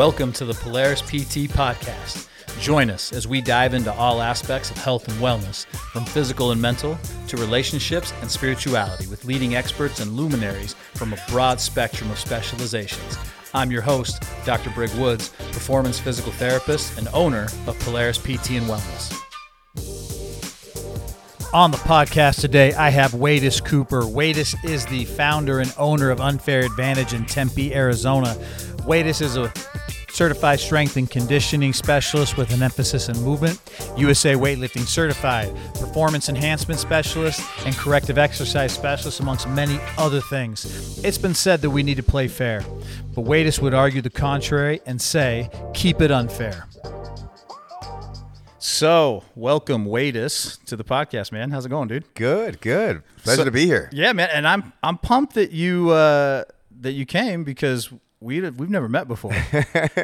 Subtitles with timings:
[0.00, 2.26] Welcome to the Polaris PT Podcast.
[2.58, 6.62] Join us as we dive into all aspects of health and wellness, from physical and
[6.62, 6.98] mental
[7.28, 13.18] to relationships and spirituality, with leading experts and luminaries from a broad spectrum of specializations.
[13.52, 14.70] I'm your host, Dr.
[14.70, 19.19] Brig Woods, performance physical therapist and owner of Polaris PT and Wellness.
[21.52, 24.06] On the podcast today, I have Watus Cooper.
[24.06, 28.38] Watus is the founder and owner of Unfair Advantage in Tempe, Arizona.
[28.86, 29.52] Watus is a
[30.12, 33.60] certified strength and conditioning specialist with an emphasis in movement,
[33.96, 41.00] USA weightlifting certified, performance enhancement specialist, and corrective exercise specialist, amongst many other things.
[41.02, 42.64] It's been said that we need to play fair,
[43.12, 46.68] but Watus would argue the contrary and say, keep it unfair.
[48.62, 51.50] So, welcome, Watus, to the podcast, man.
[51.50, 52.12] How's it going, dude?
[52.14, 53.02] Good, good.
[53.22, 53.88] Pleasure So- to be here.
[53.90, 56.44] Yeah, man, and I'm I'm pumped that you uh,
[56.80, 57.90] that you came because
[58.22, 59.30] we we've never met before.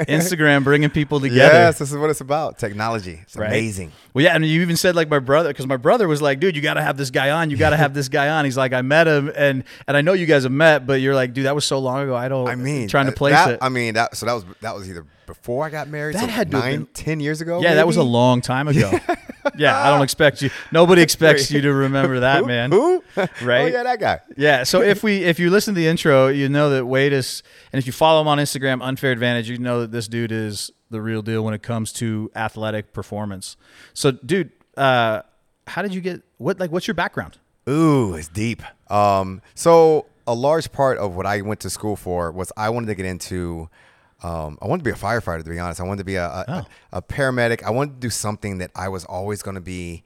[0.09, 1.53] Instagram bringing people together.
[1.53, 2.59] Yes, this is what it's about.
[2.59, 3.20] Technology.
[3.22, 3.48] It's right?
[3.48, 3.92] amazing.
[4.14, 6.56] Well, yeah, and you even said like my brother because my brother was like, dude,
[6.56, 7.50] you got to have this guy on.
[7.50, 8.47] You got to have this guy on.
[8.47, 11.14] He's like, I met him, and and I know you guys have met, but you're
[11.14, 12.17] like, dude, that was so long ago.
[12.17, 12.48] I don't.
[12.48, 13.59] I mean, trying to place that- it.
[13.61, 16.17] I mean, that so that was that was either before I got married.
[16.17, 17.61] That so had nine, been- ten years ago.
[17.61, 18.91] yeah, that was a long time ago.
[19.09, 19.17] yeah,
[19.59, 20.51] I don't expect you.
[20.73, 22.47] Nobody expects you to remember that, Who?
[22.47, 22.73] man.
[22.73, 23.03] Who?
[23.43, 23.63] Right?
[23.63, 24.21] Oh yeah, that guy.
[24.37, 24.65] Yeah.
[24.65, 27.87] So if we if you listen to the intro, you know that Watus, and if
[27.87, 31.23] you follow him on Instagram, Unfair Advantage, you know that this dude is the real
[31.23, 33.57] deal when it comes to athletic performance.
[33.95, 35.23] So, dude, uh,
[35.67, 37.39] how did you get what like what's your background?
[37.69, 38.63] Ooh, it's deep.
[38.91, 42.87] Um, so a large part of what I went to school for was I wanted
[42.87, 43.69] to get into.
[44.27, 45.45] Um, I wanted to be a firefighter.
[45.45, 46.53] To be honest, I wanted to be a a, Oh.
[46.55, 46.67] a,
[46.99, 47.63] a paramedic.
[47.63, 50.03] I wanted to do something that I was always going to be.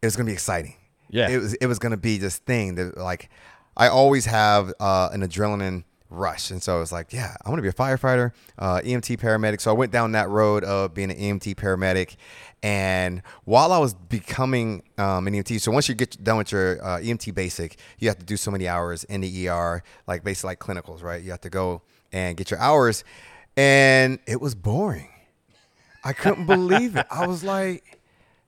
[0.00, 0.74] It was going to be exciting.
[1.10, 1.28] Yeah.
[1.28, 1.54] It was.
[1.54, 3.28] It was going to be this thing that like
[3.76, 7.58] I always have uh, an adrenaline rush, and so I was like, yeah, I want
[7.58, 9.60] to be a firefighter, uh, EMT paramedic.
[9.62, 12.16] So I went down that road of being an EMT paramedic.
[12.62, 16.84] And while I was becoming um, an EMT, so once you get done with your
[16.84, 20.48] uh, EMT basic, you have to do so many hours in the ER, like basically
[20.48, 21.22] like clinicals, right?
[21.22, 21.82] You have to go
[22.12, 23.04] and get your hours,
[23.56, 25.08] and it was boring.
[26.04, 27.06] I couldn't believe it.
[27.10, 28.00] I was like,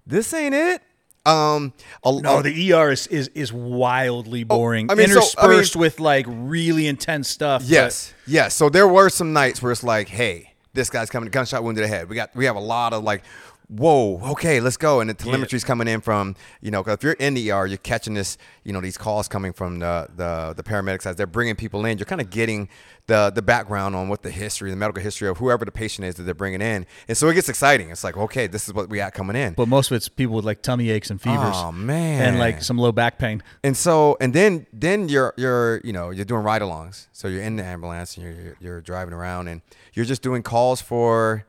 [0.07, 0.83] "This ain't it."
[1.27, 1.73] Um,
[2.05, 5.75] a- No, a- the ER is is, is wildly boring, I mean, so, I interspersed
[5.77, 7.63] mean- with like really intense stuff.
[7.63, 8.55] but- Yes, yes.
[8.55, 11.83] So there were some nights where it's like, hey, this guy's coming, gunshot wound to
[11.83, 12.09] the head.
[12.11, 13.23] We got, we have a lot of like,
[13.69, 15.01] whoa, okay, let's go.
[15.01, 17.79] And the telemetry's coming in from, you know, 'cause if you're in the ER, you're
[17.79, 21.57] catching this, you know, these calls coming from the the, the paramedics as they're bringing
[21.57, 21.99] people in.
[21.99, 22.69] You're kind of getting
[23.07, 26.15] the the background on what the history, the medical history of whoever the patient is
[26.15, 26.87] that they're bringing in.
[27.09, 27.91] And so it gets exciting.
[27.91, 29.53] It's like, okay, this is what we got coming in.
[29.55, 31.55] but most of it's people with like tummy aches and fevers.
[31.55, 32.23] Oh, man.
[32.23, 33.43] and like some low back pain.
[33.63, 37.09] And so, and then, then you're, you're, you know, you're doing ride-alongs.
[37.13, 39.61] So you're in the ambulance and you're, you're driving around and
[39.93, 41.45] you're just doing calls for,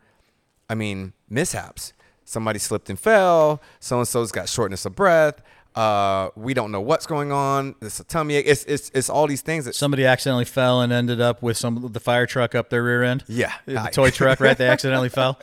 [0.70, 1.94] I mean, mishaps.
[2.26, 3.62] Somebody slipped and fell.
[3.80, 5.42] So and so's got shortness of breath.
[5.76, 7.76] Uh, we don't know what's going on.
[7.82, 8.46] It's a tummy ache.
[8.48, 9.76] It's, it's, it's all these things that.
[9.76, 13.26] Somebody accidentally fell and ended up with some the fire truck up their rear end.
[13.28, 13.52] Yeah.
[13.66, 14.58] the toy truck, right?
[14.58, 15.38] They accidentally fell.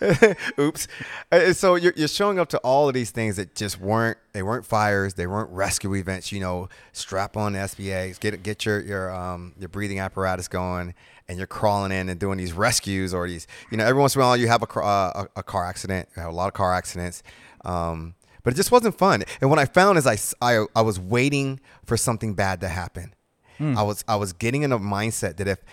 [0.58, 0.88] Oops.
[1.30, 4.42] Uh, So you're, you're showing up to all of these things that just weren't they
[4.42, 6.32] weren't fires, they weren't rescue events.
[6.32, 10.94] You know, strap on the SBAs, get get your your um your breathing apparatus going,
[11.28, 13.46] and you're crawling in and doing these rescues or these.
[13.70, 15.64] You know, every once in a while you have a car- uh, a, a car
[15.66, 16.08] accident.
[16.16, 17.22] You have a lot of car accidents.
[17.64, 19.24] Um, but it just wasn't fun.
[19.40, 23.12] And what I found is I, I, I was waiting for something bad to happen.
[23.58, 25.64] I was I was getting in a mindset that if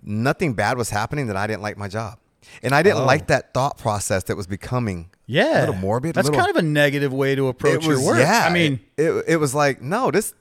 [0.00, 2.18] nothing bad was happening, that I didn't like my job.
[2.62, 6.14] And I didn't like that thought process that was becoming Yeah, a little morbid.
[6.14, 8.18] That's little, kind of a negative way to approach it was, your work.
[8.18, 10.34] Yeah, I mean, it, it, it was like no, this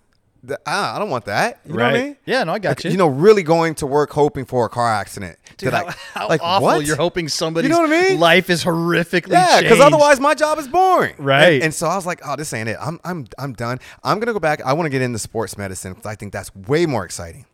[0.44, 1.59] the, ah, I don't want that.
[1.66, 2.18] You know what I mean?
[2.25, 2.91] Yeah, no, I got Like, you.
[2.91, 5.38] you know, really going to work hoping for a car accident.
[5.57, 6.66] Dude, how, I, how like awful!
[6.66, 6.85] what?
[6.85, 8.19] You're hoping somebody's You know what I mean?
[8.19, 11.16] life is horrifically Yeah, because otherwise my job is boring.
[11.19, 11.53] Right.
[11.56, 12.78] And, and so I was like, oh, this ain't it.
[12.81, 13.79] I'm I'm I'm done.
[14.03, 14.62] I'm gonna go back.
[14.66, 17.46] I want to get into sports medicine because I think that's way more exciting,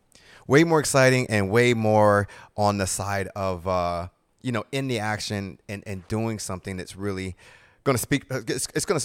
[0.46, 2.26] way more exciting, and way more
[2.56, 4.08] on the side of uh,
[4.40, 7.36] you know in the action and and doing something that's really
[7.84, 8.24] gonna speak.
[8.32, 9.00] uh, It's, it's gonna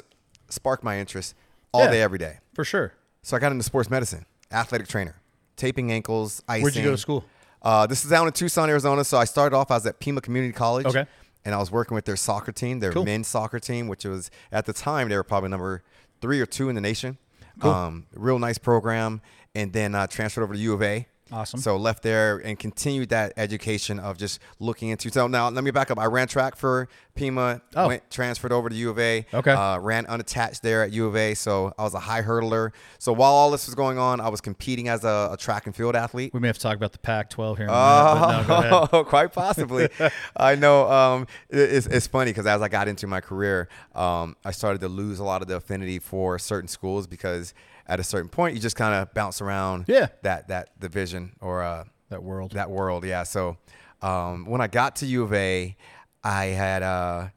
[0.50, 1.35] spark my interest
[1.74, 1.91] all Yeah.
[1.91, 2.39] day, every day.
[2.53, 2.94] for sure.
[3.23, 5.15] So I got into sports medicine, athletic trainer,
[5.55, 6.63] taping ankles, icing.
[6.63, 7.23] Where'd you go to school?
[7.61, 9.03] Uh, this is down in Tucson, Arizona.
[9.05, 9.71] So I started off.
[9.71, 10.85] I was at Pima Community College.
[10.85, 11.05] Okay.
[11.45, 13.05] And I was working with their soccer team, their Cool.
[13.05, 15.83] men's soccer team, which was at the time they were probably number
[16.21, 17.17] three or two in the nation.
[17.61, 19.21] Um, real nice program.
[19.55, 21.07] And then uh, transferred over to U of A.
[21.33, 21.59] Awesome.
[21.59, 25.09] So left there and continued that education of just looking into.
[25.12, 25.97] So now let me back up.
[25.97, 27.62] I ran track for Pima.
[27.75, 27.88] Oh.
[27.88, 29.25] Went transferred over to U of A.
[29.33, 29.51] Okay.
[29.51, 31.33] Uh, ran unattached there at U of A.
[31.33, 32.71] So I was a high hurdler.
[33.00, 35.75] So while all this was going on, I was competing as a, a track and
[35.75, 36.33] field athlete.
[36.35, 37.65] We may have to talk about the Pac-12 here.
[37.65, 38.88] In a minute, but no.
[38.94, 39.89] Oh, quite possibly.
[40.38, 40.88] I know.
[40.89, 44.81] Um, it- it's, it's funny because as I got into my career, um, I started
[44.81, 47.56] to lose a lot of the affinity for certain schools because
[47.94, 50.07] at a certain point you just kind of bounce around Yeah.
[50.24, 52.51] that that division or uh, That world.
[52.54, 53.06] that world.
[53.06, 53.24] Yeah.
[53.24, 53.57] So
[54.01, 55.75] um, when I got to U of A,
[56.24, 57.30] I had uh,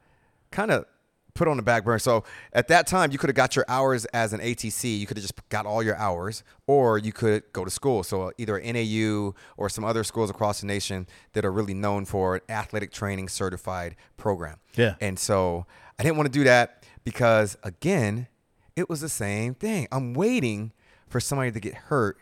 [0.50, 0.84] kind of
[1.34, 1.98] put on the back burner.
[1.98, 2.24] So
[2.54, 4.98] at that time, you could have got your hours as an ATC.
[4.98, 8.02] You could have just got all your hours, or you could go to school.
[8.02, 12.36] So either NAU or some other schools across the nation that are really known for
[12.36, 14.56] an athletic training certified program.
[14.76, 14.94] Yeah.
[15.00, 15.66] And so
[15.98, 18.28] I didn't want to do that because again,
[18.76, 19.88] it was the same thing.
[19.90, 20.72] I'm waiting
[21.08, 22.18] for somebody to get hurt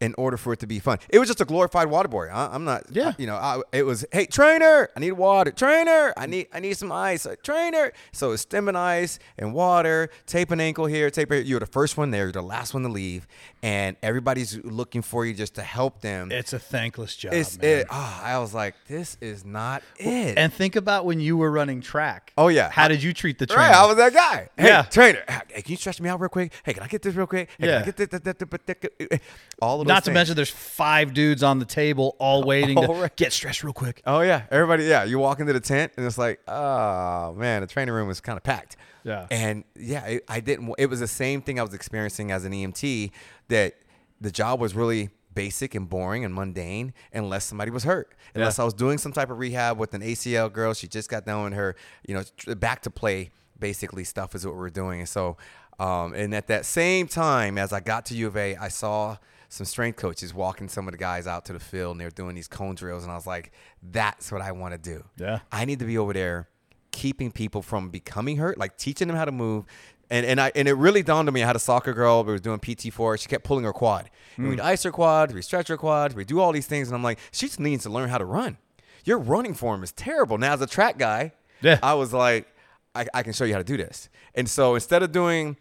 [0.00, 0.98] in order for it to be fun.
[1.08, 2.28] It was just a glorified water boy.
[2.28, 2.84] I, I'm not.
[2.90, 3.12] Yeah.
[3.18, 4.04] You know, I, it was.
[4.12, 5.50] Hey, trainer, I need water.
[5.50, 6.46] Trainer, I need.
[6.52, 7.26] I need some ice.
[7.26, 7.92] Uh, Trainer.
[8.12, 10.08] So it's stem and ice and water.
[10.26, 11.10] Tape an ankle here.
[11.10, 11.32] Tape.
[11.32, 11.40] Here.
[11.42, 12.24] You're the first one there.
[12.24, 13.26] You're the last one to leave,
[13.62, 16.30] and everybody's looking for you just to help them.
[16.30, 17.80] It's a thankless job, It's man.
[17.80, 17.86] it.
[17.90, 20.38] ah, I was like, this is not it.
[20.38, 22.32] And think about when you were running track.
[22.38, 22.70] Oh, yeah.
[22.70, 23.62] How did you treat the trainer?
[23.62, 24.48] Right, I was that guy.
[24.56, 24.82] Hey, Yeah.
[24.82, 25.22] trainer.
[25.28, 26.52] Hey, can you stretch me out real quick?
[26.64, 27.48] Hey, can I get this real quick?
[27.58, 27.72] Hey, Yeah.
[27.74, 28.20] can I get this?
[28.20, 28.76] this,
[29.10, 29.20] this?
[29.60, 30.14] All of Not to things.
[30.14, 34.02] mention, there's five dudes on the table all waiting to get stressed real quick.
[34.06, 34.84] Oh yeah, everybody.
[34.84, 38.20] Yeah, you walk into the tent and it's like, oh man, the training room was
[38.20, 38.76] kind of packed.
[39.04, 39.26] Yeah.
[39.30, 40.74] And yeah, it, I didn't.
[40.78, 43.10] It was the same thing I was experiencing as an EMT.
[43.48, 43.74] That
[44.20, 48.12] the job was really basic and boring and mundane unless somebody was hurt.
[48.34, 50.74] Unless I was doing some type of rehab with an ACL girl.
[50.74, 51.76] She just got done with her,
[52.06, 53.30] you know, back to play.
[53.58, 55.00] Basically, stuff is what we're doing.
[55.00, 55.36] And so,
[55.78, 59.16] um, and at that same time, as I got to U of A, I saw
[59.48, 62.34] some strength coaches walking some of the guys out to the field and they're doing
[62.34, 63.52] these cone drills and I was like,
[63.82, 65.04] that's what I want to do.
[65.16, 65.40] Yeah.
[65.50, 66.48] I need to be over there
[66.92, 69.64] keeping people from becoming hurt, like teaching them how to move.
[70.10, 71.42] And and I and it really dawned on me.
[71.42, 73.12] I had a soccer girl we was doing PT for.
[73.12, 73.18] her.
[73.18, 74.08] She kept pulling her quad.
[74.36, 76.88] And we'd ice her quad, we stretch her quad, we do all these things.
[76.88, 78.56] And I'm like, she just needs to learn how to run.
[79.04, 80.38] Your running form is terrible.
[80.38, 81.78] Now as a track guy, Yeah.
[81.82, 82.46] I was like,
[82.94, 84.08] I, I can show you how to do this.
[84.34, 85.56] And so instead of doing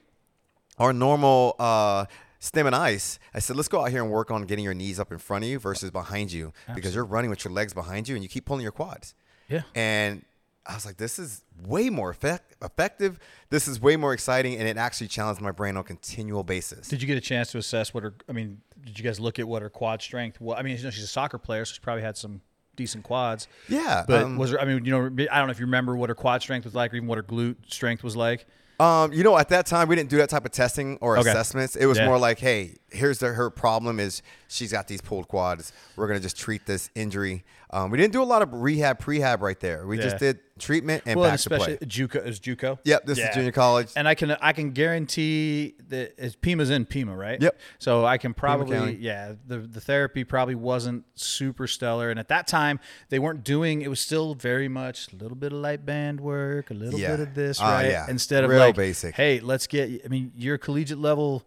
[0.77, 2.05] our normal uh,
[2.39, 4.99] stem and ice, I said, let's go out here and work on getting your knees
[4.99, 8.07] up in front of you versus behind you because you're running with your legs behind
[8.07, 9.15] you and you keep pulling your quads.
[9.49, 9.61] Yeah.
[9.75, 10.23] And
[10.65, 13.19] I was like, this is way more effect- effective.
[13.49, 14.55] This is way more exciting.
[14.57, 16.89] And it actually challenged my brain on a continual basis.
[16.89, 18.13] Did you get a chance to assess what her?
[18.27, 20.41] I mean, did you guys look at what her quad strength?
[20.41, 20.57] was?
[20.59, 22.41] I mean, you know, she's a soccer player, so she probably had some
[22.75, 23.47] decent quads.
[23.69, 24.61] Yeah, But um, was there?
[24.61, 26.75] I mean, you know, I don't know if you remember what her quad strength was
[26.75, 28.45] like, or even what her glute strength was like.
[28.79, 31.29] Um, you know, at that time we didn't do that type of testing or Okay.
[31.29, 31.75] assessments.
[31.75, 32.05] It was Yeah.
[32.05, 35.71] more like, hey, here's the, her problem is she's got these pulled quads.
[35.95, 37.43] We're gonna just treat this injury.
[37.69, 39.85] Um, we didn't do a lot of rehab, prehab right there.
[39.85, 40.03] We Yeah.
[40.03, 41.57] just did treatment and well, and back to play.
[41.57, 42.79] especially JUCO is JUCO.
[42.85, 43.91] Yep, this is junior college.
[43.97, 47.41] and I can I can guarantee that it's Pima's in Pima, right?
[47.41, 47.59] Yep.
[47.79, 52.47] So I can probably yeah the the therapy probably wasn't super stellar, and at that
[52.47, 52.79] time
[53.09, 56.71] they weren't doing it was still very much a little bit of light band work,
[56.71, 57.11] a little Yeah.
[57.17, 57.87] bit of this, Oh, right?
[57.89, 58.05] yeah.
[58.09, 59.13] Instead of Real like basic.
[59.15, 60.01] Hey, let's get.
[60.05, 61.43] I mean, you're a collegiate level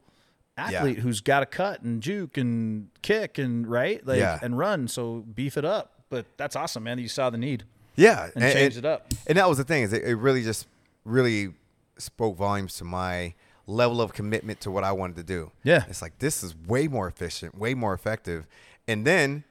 [0.57, 4.39] athlete who's got to cut and juke and kick and right like Yeah.
[4.43, 6.00] and run, so beef it up.
[6.11, 6.99] But that's awesome, man.
[6.99, 7.65] that You saw the need.
[7.97, 9.13] Yeah, and changed it up.
[9.27, 10.67] And that was the thing is it, it really just
[11.05, 11.55] really
[11.99, 13.35] spoke volumes to my
[13.67, 15.53] level of commitment to what I wanted to do.
[15.63, 15.85] Yeah.
[15.89, 18.47] it's like this is way more efficient, way more effective,
[18.89, 19.45] and then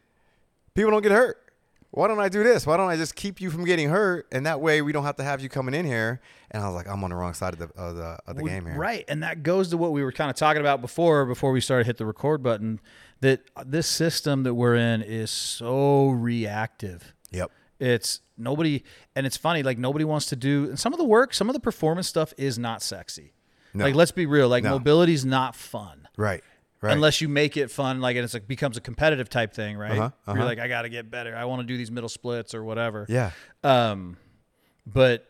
[0.74, 1.38] people don't get hurt.
[1.92, 2.68] Why don't I do this?
[2.68, 5.16] Why don't I just keep you from getting hurt, and that way we don't have
[5.16, 6.22] to have you coming in here?
[6.52, 8.44] And I was like, I'm on the wrong side of the of the, of the
[8.44, 8.76] game here.
[8.76, 11.62] Right, and that goes to what we were kind of talking about before before we
[11.62, 12.80] started hit the record button
[13.22, 17.14] that this system that we're in is so reactive.
[17.32, 17.52] Yep.
[17.80, 18.84] It's nobody
[19.16, 21.54] and it's funny like nobody wants to do and some of the work, some of
[21.54, 23.34] the performance stuff is not sexy.
[23.74, 23.86] No.
[23.86, 24.72] Like let's be real, like No.
[24.72, 26.08] mobility's not fun.
[26.18, 26.44] Right.
[26.82, 26.94] Right.
[26.94, 29.92] Unless you make it fun, like and it's like becomes a competitive type thing, right?
[29.92, 30.34] Uh-huh, uh-huh.
[30.34, 31.36] You're like, I got to get better.
[31.36, 33.06] I want to do these middle splits or whatever.
[33.10, 33.32] yeah.
[33.66, 34.16] Um,
[34.88, 35.30] but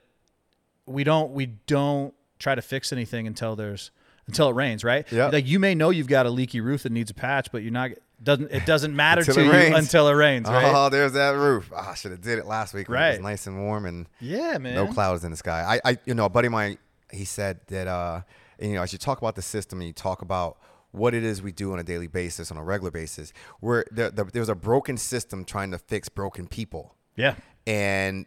[0.86, 3.90] we don't we don't try to fix anything until there's
[4.30, 5.06] until it rains, right?
[5.12, 5.28] Yeah.
[5.28, 7.72] Like you may know you've got a leaky roof that needs a patch, but you're
[7.72, 9.76] not doesn't it doesn't matter to you rains.
[9.78, 10.72] until it rains, right?
[10.76, 11.70] Oh, there's that roof.
[11.74, 13.10] Oh, I should have did it last week when it Right.
[13.12, 14.76] was nice and warm and yeah, man.
[14.76, 15.80] no clouds in the sky.
[15.84, 16.78] I, I, you know, a buddy of mine,
[17.12, 18.22] he said that, uh,
[18.60, 20.58] you know, as you talk about the system and you talk about
[20.92, 23.32] what it is we do on a daily basis, on a regular basis,
[23.62, 27.36] where there, there, there's a broken system trying to fix broken people, Yeah.
[27.66, 28.26] and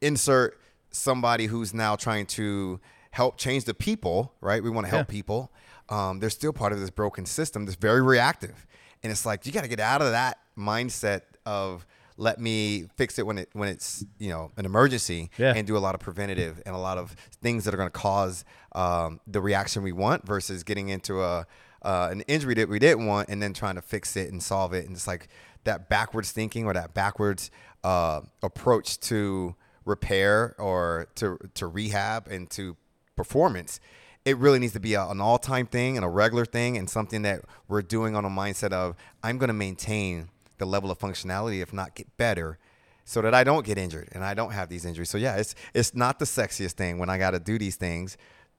[0.00, 0.58] insert
[0.90, 2.80] somebody who's now trying to
[3.16, 4.16] help change the people.
[4.40, 4.62] Right?
[4.62, 5.18] We want to help Yeah.
[5.18, 5.40] people.
[5.88, 8.66] Um, they're still part of this broken system that's very reactive.
[9.02, 13.18] and it's like you got to get out of that mindset of let me fix
[13.20, 15.52] it when it when it's you know an emergency Yeah.
[15.56, 17.98] and do a lot of preventative and a lot of things that are going to
[18.08, 21.46] cause um, the reaction we want versus getting into a
[21.82, 24.72] uh, an injury that we didn't want and then trying to fix it and solve
[24.78, 25.28] it and it's like
[25.64, 27.50] that backwards thinking or that backwards
[27.84, 29.54] uh, approach to
[29.84, 32.76] repair or to to rehab and to
[33.16, 33.80] performance
[34.24, 37.22] it really needs to be a, an all-time thing and a regular thing and something
[37.22, 41.62] that we're doing on a mindset of i'm going to maintain the level of functionality
[41.62, 42.58] if not get better
[43.04, 45.54] so that i don't get injured and i don't have these injuries so yeah it's
[45.74, 48.16] it's not the sexiest thing when i got to do these things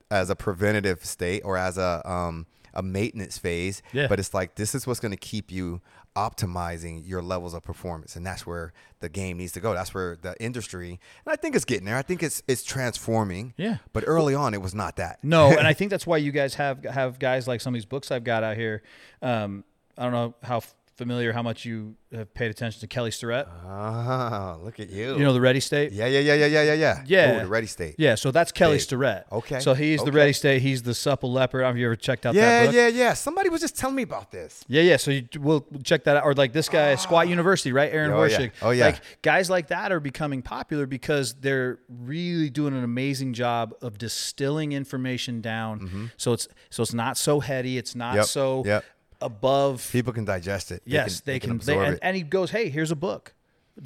[0.10, 4.08] as a preventative state or as a um, a maintenance phase Yeah.
[4.08, 5.82] but it's like this is what's going to keep you
[6.18, 10.18] optimizing your levels of performance and that's where the game needs to go that's where
[10.22, 13.78] the industry and i think it's getting there i think it's it's transforming Yeah.
[13.94, 16.56] but early on it was not that No, and I think that's why you guys
[16.56, 18.82] have have guys like some of these books I've got out here.
[19.22, 19.64] Um,
[19.98, 20.62] I don't know how
[20.98, 23.48] familiar, how much you have paid attention to Kelly Starrett.
[23.66, 25.18] Ah, look at you.
[25.18, 25.92] You know the Ready State.
[25.92, 27.04] yeah, yeah, yeah, yeah, yeah, yeah, yeah.
[27.06, 27.40] Yeah.
[27.44, 27.96] The ready state.
[27.98, 28.80] Yeah, so that's Kelly.
[28.80, 29.26] Starrett.
[29.32, 30.12] Okay, So he's the.
[30.12, 30.62] Ready State.
[30.62, 31.64] He's the supple leopard.
[31.64, 32.76] Have you ever checked out yeah, that book?
[32.76, 33.14] yeah, yeah.
[33.14, 34.64] Somebody was just telling me about this.
[34.68, 34.98] Yeah, yeah.
[34.98, 36.24] So you, we'll check that out.
[36.26, 37.92] Or like this guy, Squat University, right?
[37.94, 38.48] Aaron Oh, yeah.
[38.62, 38.86] Oh, yeah.
[38.88, 43.98] Like guys like that are becoming popular because they're really doing an amazing job of
[43.98, 46.12] distilling information down.
[46.18, 47.78] So it's so it's not so heady.
[47.78, 48.18] It's not Mm-hmm.
[48.18, 48.86] Yep, so yep.
[49.22, 49.88] Above.
[49.92, 50.82] People can digest it.
[50.86, 51.52] yes, they can.
[51.52, 52.00] they, absorb and, it.
[52.02, 53.34] and he goes, "Hey, here's a book.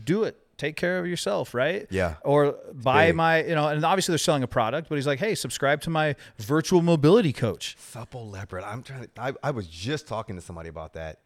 [0.03, 0.37] Do it.
[0.57, 1.87] Take care of yourself, right?
[1.89, 2.15] Yeah.
[2.23, 3.15] Or buy big.
[3.15, 5.89] my, you know, and obviously they're selling a product, but he's like, "Hey, subscribe to
[5.89, 8.63] my virtual mobility coach." Supple leopard.
[8.63, 9.09] I'm trying to.
[9.17, 11.19] I, I was just talking to somebody about that.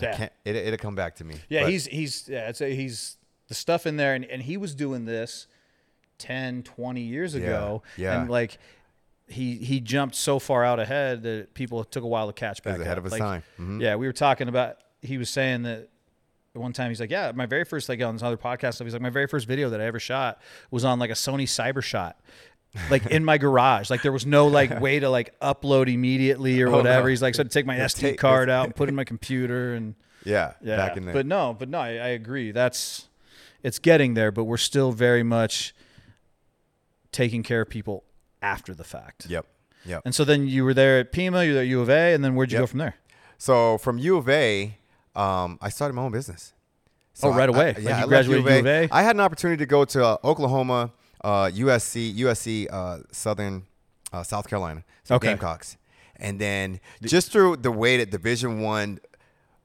[0.00, 0.16] I Yeah.
[0.16, 1.36] can't, it, it'll come back to me.
[1.48, 4.56] Yeah, But he's he's yeah, it's a, he's the stuff in there, and, and he
[4.56, 5.46] was doing this
[6.18, 8.20] 10, 20 years ago, yeah.
[8.20, 8.58] and like
[9.28, 12.78] he he jumped so far out ahead that people took a while to catch back.
[12.78, 12.98] was ahead up.
[12.98, 13.42] of his Like, time.
[13.58, 13.80] Mhm.
[13.80, 14.76] Yeah, we were talking about.
[15.02, 15.88] He was saying that
[16.54, 18.86] one time he's like, yeah, my very first like on this other podcast stuff.
[18.86, 20.40] He's like, my very first video that I ever shot
[20.70, 22.14] was on like a Sony CyberShot."
[22.90, 26.66] Like in my garage, like there was no like way to like upload immediately or
[26.68, 26.76] Oh, no.
[26.78, 27.08] whatever.
[27.08, 28.90] He's like, so I had to take my SD tape- card out and put it
[28.90, 31.14] in my computer, and yeah, yeah, back in there.
[31.14, 32.50] But no, but no, I, I agree.
[32.50, 33.08] That's
[33.62, 35.72] it's getting there, but we're still very much
[37.12, 38.04] taking care of people
[38.44, 39.26] after the fact.
[39.28, 39.46] yep,
[39.86, 40.02] yep.
[40.04, 42.22] And so then you were there at Pima, you were at U of A, and
[42.24, 42.62] then where'd you Yep.
[42.62, 42.94] go from there?
[43.38, 44.76] So from U of A,
[45.16, 46.52] um, I started my own business.
[47.14, 47.66] So Oh, right I- I- away.
[47.74, 48.88] Like yeah, you I left graduated U of A?
[48.92, 50.90] I had an opportunity to go to uh, Oklahoma,
[51.22, 53.66] uh, USC, USC, uh, Southern
[54.12, 55.28] uh, South Carolina, so Okay.
[55.28, 55.76] Gamecocks,
[56.16, 58.98] and then just through the way that Division One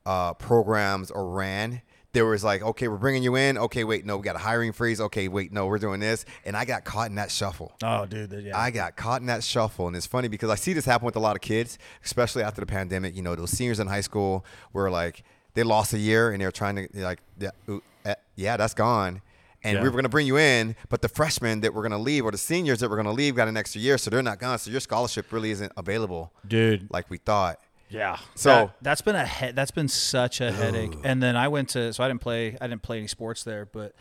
[0.05, 1.81] uh, programs are ran.
[2.11, 3.57] There was like, okay, we're bringing you in.
[3.57, 4.99] Okay, wait, no, we got a hiring freeze.
[4.99, 7.71] Okay, wait, no, we're doing this, and I got caught in that shuffle.
[7.83, 8.57] Oh, dude, yeah.
[8.57, 11.15] I got caught in that shuffle, and it's funny because I see this happen with
[11.15, 13.15] a lot of kids, especially after the pandemic.
[13.15, 15.23] You know, those seniors in high school were like
[15.53, 17.51] they lost a year and they're trying to they're like, yeah,
[18.05, 19.21] eh, yeah, that's gone.
[19.63, 19.81] And Yeah.
[19.83, 22.23] we were going to bring you in, but the freshmen that were going to leave
[22.23, 24.39] or the seniors that were going to leave got an extra year, so they're not
[24.39, 24.57] gone.
[24.57, 26.87] So your scholarship really isn't available dude.
[26.89, 27.59] like we thought.
[27.89, 28.17] Yeah.
[28.35, 30.95] So- That, that's been a he- that's been such a headache.
[31.03, 33.65] And then I went to so I didn't play I didn't play any sports there,
[33.65, 33.93] but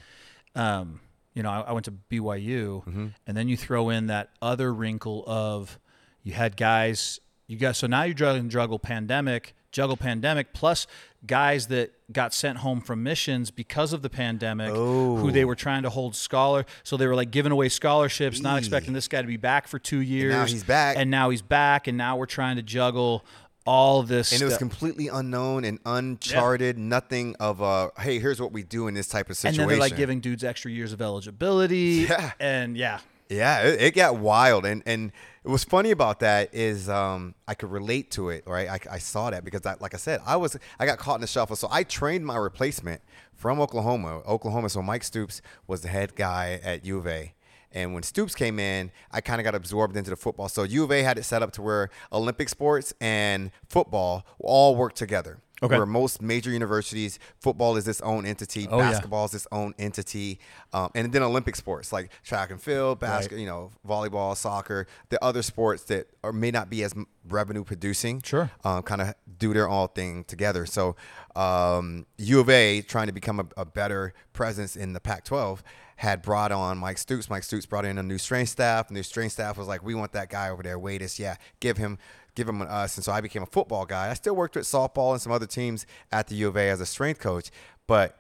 [0.54, 1.00] um,
[1.34, 3.06] you know, I, I went to BYU, Mm-hmm.
[3.26, 5.78] and then you throw in that other wrinkle of
[6.22, 10.86] you had guys you got so now you're juggling juggle pandemic, juggle pandemic plus
[11.26, 15.82] guys that got sent home from missions because of the pandemic who they were trying
[15.82, 19.26] to hold scholar so they were like giving away scholarships not expecting this guy to
[19.26, 20.96] be back for 2 years now he's back.
[20.96, 23.24] and now he's back and now we're trying to juggle
[23.68, 26.78] all this And it was completely unknown and uncharted.
[26.78, 29.78] Nothing of a hey, here's what we do in this type of situation and then
[29.78, 32.32] they're like giving dudes extra years of eligibility Yeah.
[32.40, 37.34] and yeah Yeah, it, it got wild, and and what's funny about that is um,
[37.46, 38.68] I could relate to it, right?
[38.68, 41.20] I, I saw that because, I, like I said, I was I got caught in
[41.20, 43.02] the shuffle, so I trained my replacement
[43.34, 44.70] from Oklahoma, Oklahoma.
[44.70, 47.34] So Mike Stoops was the head guy at U of A.
[47.72, 50.48] And when Stoops came in, I kind of got absorbed into the football.
[50.48, 54.74] So U of A had it set up to where Olympic sports and football all
[54.76, 55.38] work together.
[55.60, 55.76] Okay.
[55.76, 58.92] Where most major universities, football is its own entity, Oh, yeah.
[58.92, 60.38] basketball is its own entity,
[60.72, 65.22] um, and then Olympic sports like track and field, basket, you know, volleyball, soccer, the
[65.22, 66.94] other sports that are, may not be as
[67.28, 68.52] revenue producing, Sure.
[68.62, 70.64] um, kind of do their own thing together.
[70.64, 70.94] So
[71.34, 75.58] um, U of A trying to become a, a better presence in the Pac-12
[75.98, 77.28] had brought on Mike Stoops.
[77.28, 78.88] Mike Stoops brought in a new strength staff.
[78.88, 80.78] New strength staff was like, we want that guy over there.
[80.78, 81.98] Wait, us, yeah, give him.
[82.36, 84.10] Give him an us, and so I became a football guy.
[84.10, 86.80] I still worked with softball and some other teams at the U of A as
[86.80, 87.50] a strength coach,
[87.88, 88.16] but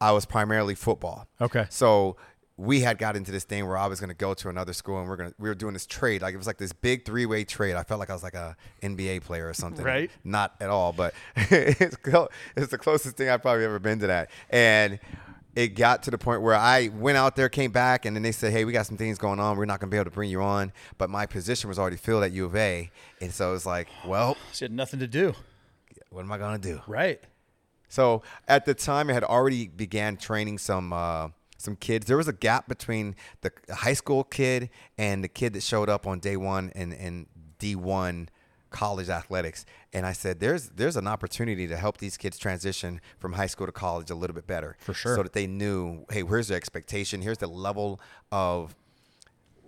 [0.00, 1.26] I was primarily football.
[1.40, 1.66] Okay.
[1.68, 2.16] So
[2.56, 5.00] we had got into this thing where I was going to go to another school
[5.00, 7.04] and we're going to we were doing this trade like it was like this big
[7.04, 7.74] three way trade.
[7.74, 9.84] I felt like I was like a NBA player or something.
[9.84, 10.12] Right.
[10.22, 11.96] Not at all, but it's
[12.56, 14.30] it's the closest thing I've probably ever been to that.
[14.48, 15.00] And
[15.56, 18.30] it got to the point where I went out there, came back, and then they
[18.30, 19.56] said, "Hey, we got some things going on.
[19.56, 21.96] We're not going to be able to bring you on." But my position was already
[21.96, 25.34] filled at U of A, and so it's like, well, She had nothing to do.
[26.10, 26.82] what am I going to do?
[26.86, 27.20] Right.
[27.88, 32.06] So at the time, I had already began training some uh, some kids.
[32.06, 36.06] There was a gap between the high school kid and the kid that showed up
[36.06, 37.26] on day one and and
[37.58, 38.28] D one
[38.76, 39.64] college athletics.
[39.92, 43.66] And I said, "There's there's an opportunity to help these kids transition from high school
[43.66, 45.16] to college a little bit better, For sure.
[45.16, 47.22] so that they knew, hey, here's the expectation.
[47.22, 48.74] Here's the level of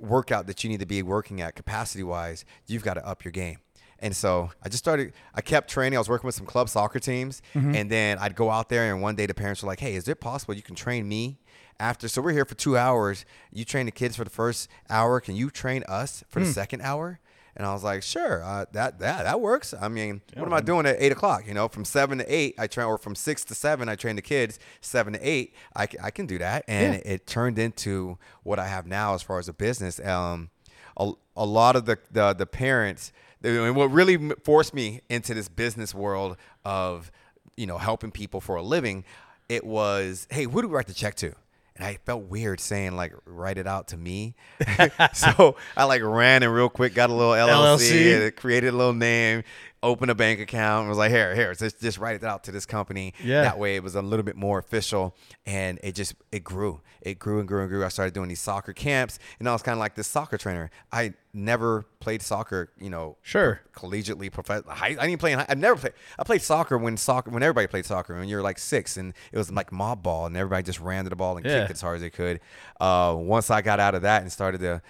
[0.01, 3.33] workout that you need to be working at capacity wise, you've got to up your
[3.33, 3.59] game.
[4.01, 5.97] And so I just started, I kept training.
[5.97, 7.43] I was working with some club soccer teams.
[7.55, 7.75] Mm-hmm.
[7.75, 10.07] And then I'd go out there, and one day the parents were like, hey, is
[10.07, 11.41] it possible you can train me
[11.81, 12.07] after?
[12.07, 13.25] So we're here for two hours.
[13.53, 15.21] You train the kids for the first hour.
[15.21, 16.55] Can you train us for the mm.
[16.55, 17.19] second hour?
[17.59, 19.75] And I was like, sure, uh, that that that works.
[19.79, 21.45] I mean, what am I doing at eight o'clock?
[21.47, 24.15] You know, from seven to eight, I train, or from six to seven, I train
[24.17, 24.61] the kids.
[24.81, 27.01] Seven to eight, I, I can do that, and Yeah.
[27.15, 29.99] it, turned into what I have now as far as a business.
[30.01, 30.51] Um,
[30.97, 35.35] a, a lot of the the, the parents, they- and what really forced me into
[35.35, 37.11] this business world of
[37.57, 39.05] you know helping people for a living,
[39.49, 41.33] it was, hey, who do we write the check to?
[41.79, 44.35] And I felt weird saying like write it out to me.
[45.15, 48.27] so I like ran and real quick got a little LLC, LLC.
[48.27, 49.45] and created a little name,
[49.83, 52.51] opened a bank account, and was like, here, here, just just write it out to
[52.53, 53.15] this company.
[53.23, 53.43] Yeah.
[53.43, 55.15] That way it was a little bit more official
[55.47, 56.81] and it just it grew.
[57.01, 57.85] It grew and grew and grew.
[57.85, 60.69] I started doing these soccer camps and I was kind of like this soccer trainer.
[60.91, 63.61] I never played soccer, you know, Sure.
[63.73, 64.73] collegiately professional.
[64.81, 67.69] I didn't play in high, I've never played I played soccer when soccer when everybody
[67.69, 70.65] played soccer when you were like 6 and it was like mob ball and everybody
[70.65, 71.61] just ran to the ball and Yeah.
[71.61, 72.41] kicked as hard as they could.
[72.81, 74.83] Uh, once I got out of that and started to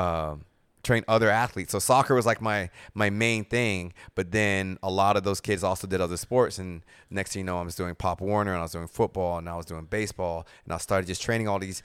[0.00, 0.44] um
[0.82, 1.72] train other athletes.
[1.72, 5.62] So soccer was like my my main thing, but then a lot of those kids
[5.62, 8.60] also did other sports and next thing you know I was doing Pop Warner and
[8.60, 11.58] I was doing football and I was doing baseball and I started just training all
[11.58, 11.82] these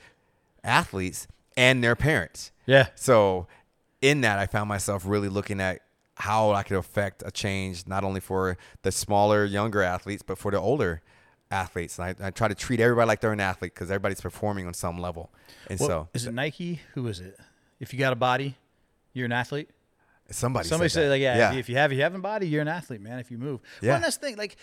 [0.63, 2.51] athletes and their parents.
[2.65, 2.87] Yeah.
[2.95, 3.47] So
[4.01, 5.81] in that I found myself really looking at
[6.17, 10.51] how I could affect a change not only for the smaller younger athletes but for
[10.51, 11.01] the older
[11.51, 11.99] athletes.
[11.99, 14.73] And I, I try to treat everybody like they're an athlete because everybody's performing on
[14.73, 15.31] some level.
[15.69, 16.81] And Well, so is it Nike?
[16.93, 17.37] Who is it?
[17.79, 18.55] If you got a body,
[19.15, 19.69] you're an athlete.
[20.29, 21.09] somebody Somebody said said, that.
[21.09, 21.53] like, yeah, yeah.
[21.59, 23.19] If, you, have if you have a body, you're an athlete, man.
[23.19, 23.89] If you move, Yeah.
[23.89, 24.37] Well, and that's the thing.
[24.37, 24.57] Like,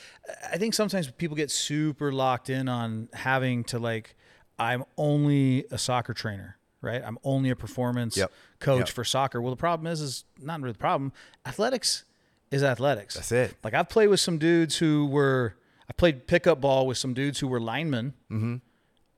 [0.53, 4.17] I think sometimes people get super locked in on having to like,
[4.59, 7.03] I'm only a soccer trainer, right?
[7.05, 8.31] I'm only a performance Yep.
[8.61, 8.89] coach Yep.
[8.91, 9.41] for soccer.
[9.41, 11.13] Well, the problem is, is not really the problem.
[11.47, 12.05] Athletics
[12.51, 13.15] is athletics.
[13.15, 13.57] That's it.
[13.65, 15.55] Like I've played with some dudes who were.
[15.89, 18.15] I played pickup ball with some dudes who were linemen.
[18.31, 18.57] Mm-hmm.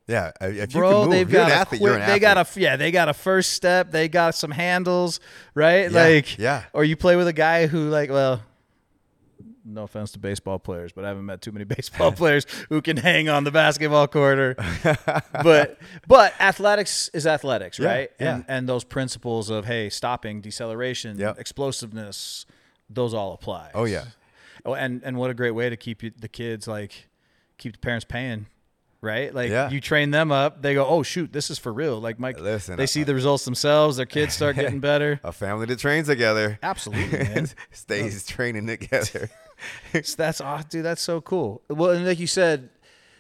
[0.07, 1.81] Yeah, uh, if you Bro, can move, they've you're got an a athlete.
[1.81, 2.21] quick, you're an they athlete.
[2.23, 5.19] got a yeah, they got a first step, they got some handles,
[5.55, 5.90] right?
[5.90, 6.64] Yeah, like yeah.
[6.75, 8.43] Or you play with a guy who like, well,
[9.64, 12.99] no offense to baseball players, but I haven't met too many baseball players who can
[12.99, 14.55] hang on the basketball court or
[15.33, 18.11] but but athletics is athletics, Yeah, right?
[18.21, 18.35] yeah.
[18.35, 21.38] And and those principles of hey, stopping, deceleration, Yep.
[21.38, 22.45] explosiveness,
[22.90, 23.71] those all apply.
[23.75, 24.05] Oh yeah,
[24.67, 27.09] Oh, and and what a great way to keep you, the kids like
[27.57, 28.47] keep the parents paying,
[29.05, 29.33] right?
[29.35, 29.71] Like Yeah.
[29.71, 32.01] you train them up, they go, oh shoot, this is for real.
[32.01, 33.97] Like Mike, Listen, they see I- the results themselves.
[33.99, 35.21] Their kids start getting better.
[35.23, 37.49] a family that trains together Absolutely, man.
[37.71, 39.31] stays training together.
[40.03, 40.85] So that's aw dude.
[40.85, 41.62] That's so cool.
[41.71, 42.69] Well, and like you said,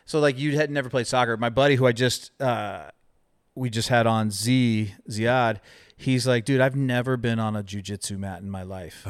[0.04, 1.36] so like you had never played soccer.
[1.36, 2.90] My buddy, who I just uh,
[3.54, 5.60] we just had on Z Ziad,
[5.96, 9.06] he's like, dude, I've never been on a jujitsu mat in my life.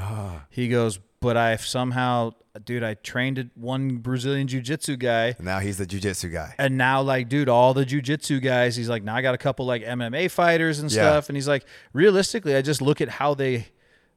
[0.50, 5.34] He goes, but I've somehow, dude, I trained at one Brazilian jiu-jitsu guy.
[5.40, 6.54] now he's the jiu-jitsu guy.
[6.58, 9.66] And now, like, dude, all the jiu-jitsu guys, he's like, now I got a couple
[9.66, 11.02] like MMA fighters and Yeah.
[11.02, 11.28] stuff.
[11.28, 13.68] And he's like, realistically, I just look at how they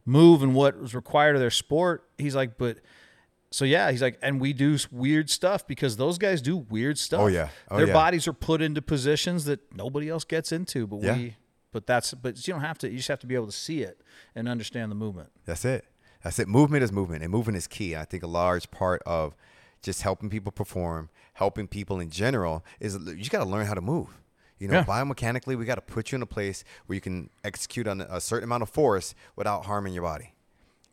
[0.05, 2.07] move and what was required of their sport.
[2.17, 2.77] He's like, but
[3.51, 7.21] so yeah, he's like, and we do weird stuff because those guys do weird stuff.
[7.21, 7.49] Oh, yeah.
[7.71, 7.93] Oh, their yeah.
[7.93, 10.85] bodies are put into positions that nobody else gets into.
[10.85, 11.15] But Yeah.
[11.17, 11.35] we,
[11.71, 12.89] but that's, but you don't have to.
[12.89, 14.01] You just have to be able to see it
[14.35, 15.29] and understand the movement.
[15.45, 15.85] That's it.
[16.27, 16.49] That's it.
[16.49, 17.95] Movement is movement, and movement is key.
[17.95, 19.33] I think a large part of
[19.81, 23.75] just helping people perform, helping people in general, is you just got to learn how
[23.75, 24.09] to move.
[24.59, 24.83] You know, Yeah.
[24.83, 28.19] biomechanically, we got to put you in a place where you can execute on a
[28.19, 30.33] certain amount of force without harming your body.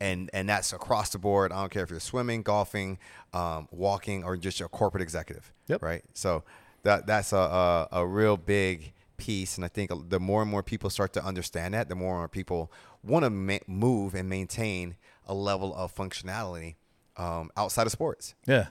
[0.00, 1.50] And and that's across the board.
[1.50, 2.98] I don't care if you're swimming, golfing,
[3.32, 5.52] um, walking, or just a corporate executive.
[5.66, 5.82] Yep.
[5.82, 6.04] Right.
[6.14, 6.44] So
[6.84, 10.62] that that's a, a a real big piece, and I think the more and more
[10.62, 12.72] people start to understand that, the more and more people
[13.02, 14.96] want to ma- move and maintain
[15.26, 16.76] a level of functionality
[17.16, 18.34] um, outside of sports.
[18.46, 18.68] Yeah.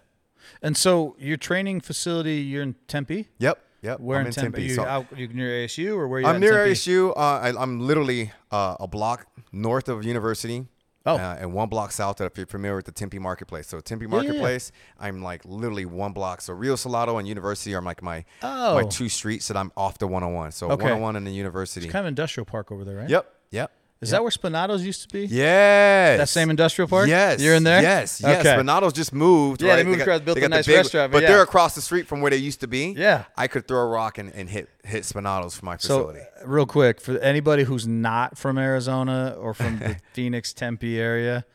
[0.62, 3.29] And so your training facility, you're in Tempe.
[3.39, 3.60] Yep.
[3.82, 3.99] Yep.
[3.99, 4.58] Where I'm in Tempe?
[4.58, 4.63] Tempe.
[4.63, 6.27] You, so out, you near ASU or where you?
[6.27, 6.71] I'm Tempe?
[6.71, 7.12] ASU.
[7.12, 10.65] Uh, I, I'm literally uh, a block north of University.
[11.05, 11.15] Oh.
[11.17, 13.67] Uh, and one block south if you're familiar with the Tempe Marketplace.
[13.67, 14.15] So Tempe yeah, yeah.
[14.23, 16.41] Marketplace, I'm like literally one block.
[16.41, 18.75] So Rio Salado and University are like my Oh.
[18.75, 20.51] my two streets that I'm off the 101.
[20.53, 20.83] So Okay.
[20.83, 21.85] 101 and the University.
[21.87, 23.09] It's kind of industrial park over there, right?
[23.09, 23.33] Yep.
[23.51, 23.71] Yep.
[24.03, 25.25] Is that where Spinatos used to be?
[25.25, 26.17] Yes.
[26.19, 27.07] That same industrial park?
[27.07, 27.41] Yes.
[27.41, 27.81] You're in there?
[27.81, 28.21] Yes.
[28.21, 28.39] Yes.
[28.39, 28.53] Okay.
[28.53, 29.61] Spinato's just moved.
[29.61, 29.85] Yeah, they right?
[29.85, 31.29] moved got- across, built they a nice big- restaurant, but yeah.
[31.29, 32.93] they're across the street from where they used to be.
[32.97, 33.23] Yeah.
[33.37, 36.19] I could throw a rock and, and hit hit Spinatos for my facility.
[36.19, 41.45] uh, real quick, for anybody who's not from Arizona or from the Phoenix, Tempe area,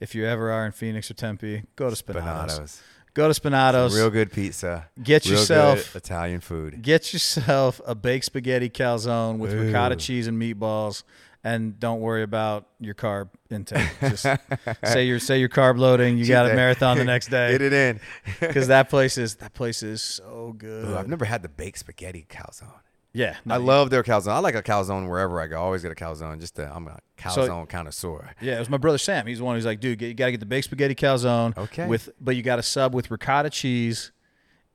[0.00, 2.50] if you ever are in Phoenix or Tempe, go to Spinatos.
[2.50, 2.82] Spinato's.
[3.14, 3.94] Go to Spinatos.
[3.96, 4.88] Real good pizza.
[5.02, 6.82] Get Real yourself- Italian food.
[6.82, 11.02] Get yourself a baked spaghetti calzone with ricotta cheese and meatballs,
[11.44, 13.88] and don't worry about your carb intake.
[14.00, 14.26] Just
[14.84, 16.18] say your say your carb loading.
[16.18, 16.56] You got a day.
[16.56, 17.52] marathon the next day.
[17.52, 18.00] Get it in.
[18.40, 20.86] because that place is that place is so good.
[20.86, 22.80] Ooh, I've never had the baked spaghetti calzone.
[23.12, 24.32] yeah, no, I love their calzone.
[24.32, 25.56] I like a calzone wherever I go.
[25.56, 26.40] I always get a calzone.
[26.40, 28.34] Just to, I'm a calzone connoisseur.
[28.40, 29.26] Yeah, it was my brother Sam.
[29.26, 31.56] He's the one who's like, dude, you got to get the baked spaghetti calzone.
[31.56, 31.86] Okay.
[31.86, 34.12] With but you got to sub with ricotta cheese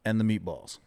[0.05, 0.79] and the meatballs.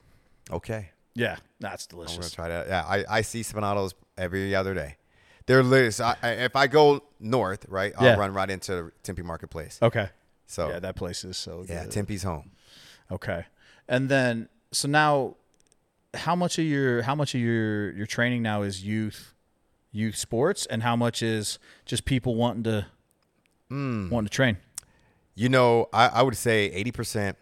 [0.51, 0.91] Okay.
[1.15, 2.17] Yeah, that's delicious.
[2.17, 2.69] I'm gonna try that.
[2.69, 4.97] Yeah, I, I see Spinatos every other day.
[5.47, 8.17] They're I, I, if I go north, right, I'll Yeah.
[8.17, 9.79] run right into Tempe Marketplace.
[9.81, 10.09] Okay.
[10.47, 11.71] So Yeah, yeah, that place is so good.
[11.71, 12.51] Yeah, Tempe's home.
[13.11, 13.47] Okay.
[13.89, 15.37] And then so now
[16.15, 19.35] how much of your how much of your your training now is youth
[19.93, 22.87] youth sports and how much is just people wanting to
[23.69, 24.11] Hmm.
[24.11, 24.57] wanting to train?
[25.35, 27.37] You know, I, I would say eighty percent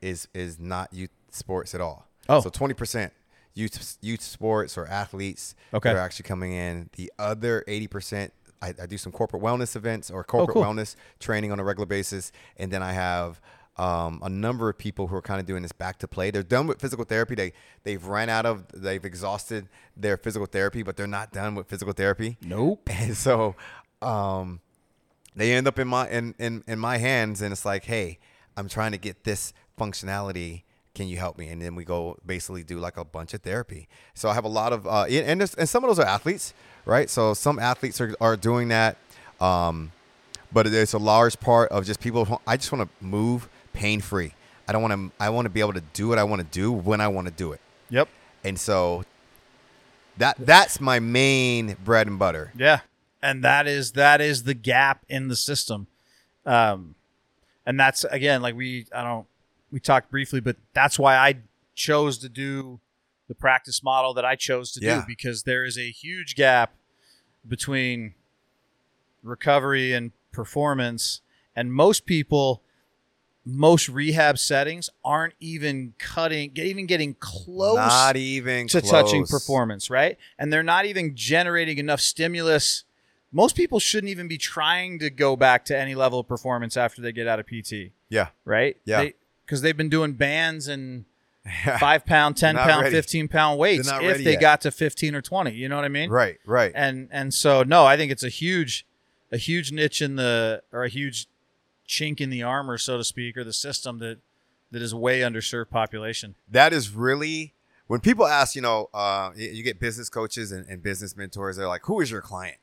[0.00, 2.06] is is not youth sports at all.
[2.28, 2.40] Oh.
[2.40, 3.12] so twenty percent
[3.56, 5.88] youth youth sports or athletes Okay.
[5.88, 6.90] that are actually coming in.
[6.96, 10.72] The other eighty percent, I, I do some corporate wellness events or corporate Oh, cool.
[10.74, 13.40] wellness training on a regular basis, and then I have.
[13.78, 16.30] Um, a number of people who are kind of doing this back to play.
[16.30, 17.34] They're done with physical therapy.
[17.34, 21.68] They they've ran out of they've exhausted their physical therapy, but they're not done with
[21.68, 22.38] physical therapy.
[22.40, 22.88] Nope.
[22.90, 23.54] And so
[24.00, 24.60] um,
[25.34, 28.18] they end up in my in, in in my hands, and it's like, hey,
[28.56, 30.62] I'm trying to get this functionality.
[30.96, 31.48] Can you help me?
[31.48, 33.86] And then we go basically do like a bunch of therapy.
[34.14, 36.54] So I have a lot of uh, and and, and some of those are athletes,
[36.86, 37.10] right?
[37.10, 38.96] So some athletes are are doing that.
[39.38, 39.92] Um,
[40.50, 42.24] but it's a large part of just people.
[42.24, 44.32] who- I just want to move pain free.
[44.66, 45.12] I don't want to.
[45.22, 47.26] I want to be able to do what I want to do when I want
[47.28, 47.60] to do it.
[47.90, 48.08] Yep.
[48.42, 49.04] And so
[50.16, 52.52] that that's my main bread and butter.
[52.56, 52.80] Yeah.
[53.22, 55.88] And that is that is the gap in the system.
[56.46, 56.94] Um
[57.66, 59.26] and that's again like we I don't
[59.76, 61.34] we talked briefly but that's why I
[61.74, 62.80] chose to do
[63.28, 65.00] the practice model that I chose to Yeah.
[65.00, 66.72] do because there is a huge gap
[67.46, 68.14] between
[69.22, 71.20] recovery and performance
[71.54, 72.62] and most people
[73.44, 79.90] most rehab settings aren't even cutting get even getting close Not even to touching performance,
[79.90, 80.16] right?
[80.38, 82.84] And they're not even generating enough stimulus.
[83.30, 87.02] Most people shouldn't even be trying to go back to any level of performance after
[87.02, 88.28] they get out of PT, Yeah.
[88.46, 88.78] right?
[88.86, 89.10] Yeah.
[89.46, 91.04] Because they, have been doing bands and
[91.78, 92.94] five pound, 10 Not pound, ready.
[92.96, 94.40] 15 pound weights if they yet.
[94.40, 95.52] got to 15 or 20.
[95.52, 96.10] You know what I mean?
[96.10, 96.72] Right, right.
[96.74, 98.84] And and so no, I think it's a huge
[99.30, 101.26] a huge niche in the or a huge
[101.88, 104.18] chink in the armor, so to speak, or the system that
[104.72, 106.34] that is way underserved population.
[106.50, 107.54] that is really
[107.86, 111.56] when people ask, you know, uh, you, get business coaches and, and business mentors.
[111.56, 112.56] They're like, "Who is your client?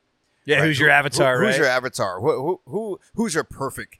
[0.44, 0.66] Yeah, Right?
[0.66, 1.48] who's your avatar, who- right?
[1.52, 2.20] Who's your avatar?
[2.20, 3.96] Who, who, who who's your perfect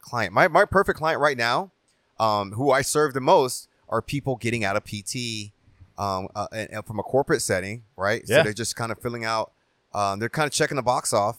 [0.00, 0.34] client?
[0.34, 1.70] My my perfect client right now,
[2.18, 5.52] um, who I serve the most, are people getting out of PT,
[5.98, 8.22] um, uh, and, and from a corporate setting, right?
[8.26, 8.38] Yeah.
[8.38, 9.52] So they're just kind of filling out.
[9.94, 11.38] Um, they're kind of checking the box off,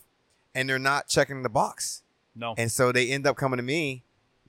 [0.56, 2.04] and they're not checking the box.
[2.36, 2.54] no.
[2.58, 4.04] and so they end up coming to me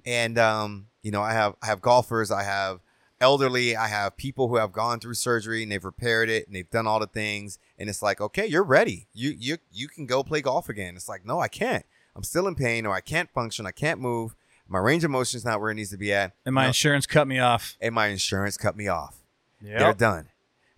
[0.06, 2.80] and um, you know i have i have golfers i have
[3.20, 6.70] elderly i have people who have gone through surgery and they've repaired it and they've
[6.70, 10.22] done all the things and it's like okay you're ready you you you can go
[10.22, 13.30] play golf again it's like no i can't i'm still in pain or i can't
[13.30, 14.36] function i can't move
[14.68, 16.68] my range of motion is not where it needs to be at and my No,
[16.68, 17.76] insurance cut me off.
[17.80, 19.16] and my insurance cut me off
[19.62, 19.78] Yeah.
[19.78, 20.28] they're done.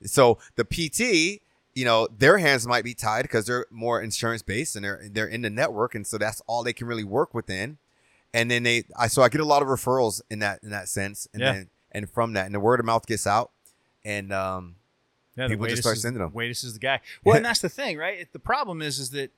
[0.05, 1.42] So the PT,
[1.74, 5.26] you know, their hands might be tied because they're more insurance based and they're they're
[5.29, 7.79] in the network, and so that's all they can really work within.
[8.33, 10.88] And then they, I so I get a lot of referrals in that in that
[10.88, 11.53] sense, and Yeah.
[11.53, 13.50] then and from that, and the word of mouth gets out,
[14.05, 14.76] and um,
[15.37, 16.33] Yeah, People just start is- sending 'em.
[16.33, 17.00] Watus is the guy.
[17.24, 18.20] Well, and that's the thing, right?
[18.20, 19.31] It- The problem is, is that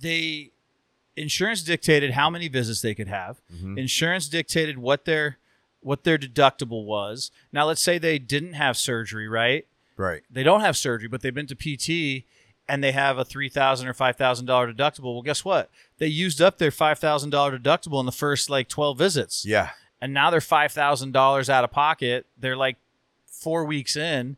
[0.00, 0.50] they
[1.20, 3.40] insurance dictated how many visits they could have.
[3.52, 3.78] Mhm.
[3.78, 5.38] Insurance dictated what their
[5.82, 7.30] what their deductible was.
[7.52, 9.66] Now, let's say they didn't have surgery, right?
[9.96, 12.24] right, They don't have surgery, but they've been to PT
[12.68, 15.12] and they have a three thousand or five thousand dollar deductible.
[15.14, 15.70] Well, guess what?
[15.98, 19.70] They used up their five thousand dollar deductible in the first like twelve visits yeah,
[20.00, 22.26] and now they're five thousand dollars out of pocket.
[22.38, 22.76] They're like
[23.26, 24.36] four weeks in,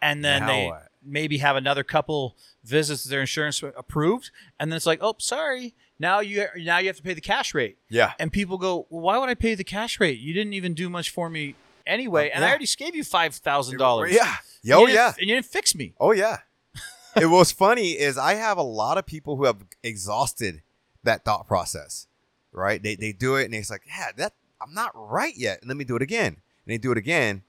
[0.00, 0.88] and then Now they what?
[1.04, 6.20] maybe have another couple visits their insurance approved, and then it's like, oh, sorry, now
[6.20, 8.12] you now you have to pay the cash rate, Yeah.
[8.18, 10.18] and people go, well, why would I pay the cash rate?
[10.18, 11.54] You didn't even do much for me
[11.86, 14.12] anyway, and I already gave you five thousand dollars.
[14.12, 14.36] Yeah.
[14.74, 15.12] Oh yeah.
[15.18, 15.94] and you didn't fix me.
[16.00, 16.38] Oh yeah.
[17.16, 20.62] it was funny is I have a lot of people who have exhausted
[21.04, 22.06] that thought process.
[22.52, 22.82] Right?
[22.82, 25.60] They they do it and it's like, yeah, that I'm not right yet.
[25.66, 26.26] Let me do it again.
[26.64, 27.42] And they do it again.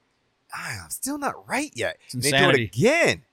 [0.54, 1.98] "Ah, I'm still not right yet.
[2.14, 3.24] They do it again.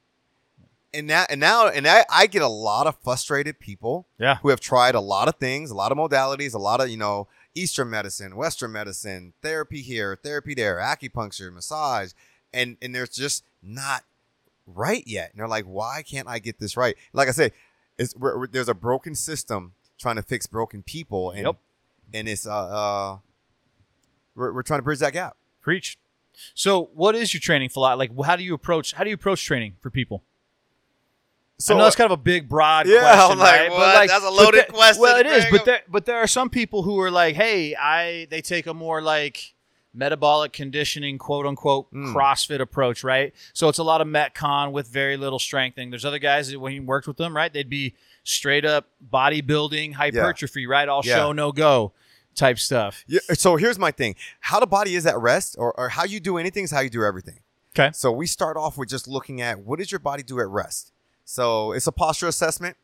[0.96, 4.38] And now and now and I, I get a lot of frustrated people Yeah.
[4.42, 6.98] who have tried a lot of things, a lot of modalities, a lot of, you
[6.98, 12.12] know, Eastern medicine, Western medicine, therapy here, therapy there, acupuncture, massage,
[12.54, 14.04] and and they're just not
[14.66, 15.32] right yet.
[15.32, 16.96] And they're like, why can't I get this right?
[17.14, 17.52] Like I said,
[17.98, 21.56] it's we're, we're- there's a broken system trying to fix broken people, and Yep.
[22.14, 23.18] and it's uh, uh
[24.36, 25.36] we're, we're trying to bridge that gap.
[25.62, 25.98] Preach.
[26.54, 28.10] So, what is your training philosophy?
[28.10, 28.94] Like, how do you approach?
[28.94, 30.24] How do you approach training for people?
[31.58, 33.72] So I know it's kind of a big, broad Yeah, question, like, right?
[33.72, 34.08] what?
[34.08, 37.00] That's a loaded question, Well, it is, but there, but there are some people who
[37.00, 39.54] are like, hey, I they take a more like
[39.94, 42.14] metabolic conditioning, quote unquote, Mm.
[42.14, 43.34] CrossFit approach, right?
[43.54, 45.90] So it's a lot of metcon with very little strengthening.
[45.92, 49.94] There's other guys that when you worked with them, right, they'd be straight up bodybuilding,
[49.94, 50.90] hypertrophy, right?
[50.90, 51.16] All Yeah.
[51.16, 51.94] show, no go
[52.36, 53.06] type stuff.
[53.08, 56.20] Yeah, so here's my thing: how the body is at rest, or, or how you
[56.20, 57.40] do anything is how you do everything.
[57.78, 57.92] Okay.
[57.94, 60.92] So we start off with just looking at what does your body do at rest.
[61.26, 62.78] So it's a posture assessment.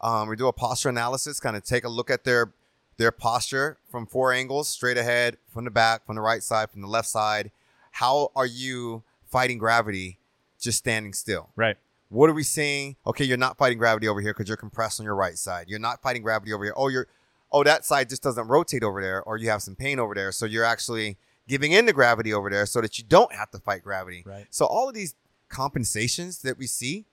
[0.00, 2.52] Um, we do a posture analysis, kind of take a look at their
[2.96, 6.80] their posture from four angles, straight ahead, from the back, from the right side, from
[6.80, 7.50] the left side.
[7.92, 10.18] How are you fighting gravity
[10.58, 11.50] just standing still?
[11.54, 11.76] Right.
[12.08, 12.96] What are we seeing?
[13.06, 15.66] Okay, you're not fighting gravity over here because you're compressed on your right side.
[15.68, 16.74] You're not fighting gravity over here.
[16.76, 17.06] Oh, you're
[17.52, 20.32] oh that side just doesn't rotate over there, or you have some pain over there.
[20.32, 23.58] So you're actually giving in to gravity over there so that you don't have to
[23.58, 24.22] fight gravity.
[24.26, 24.46] Right.
[24.50, 25.14] So all of these
[25.48, 27.06] compensations that we see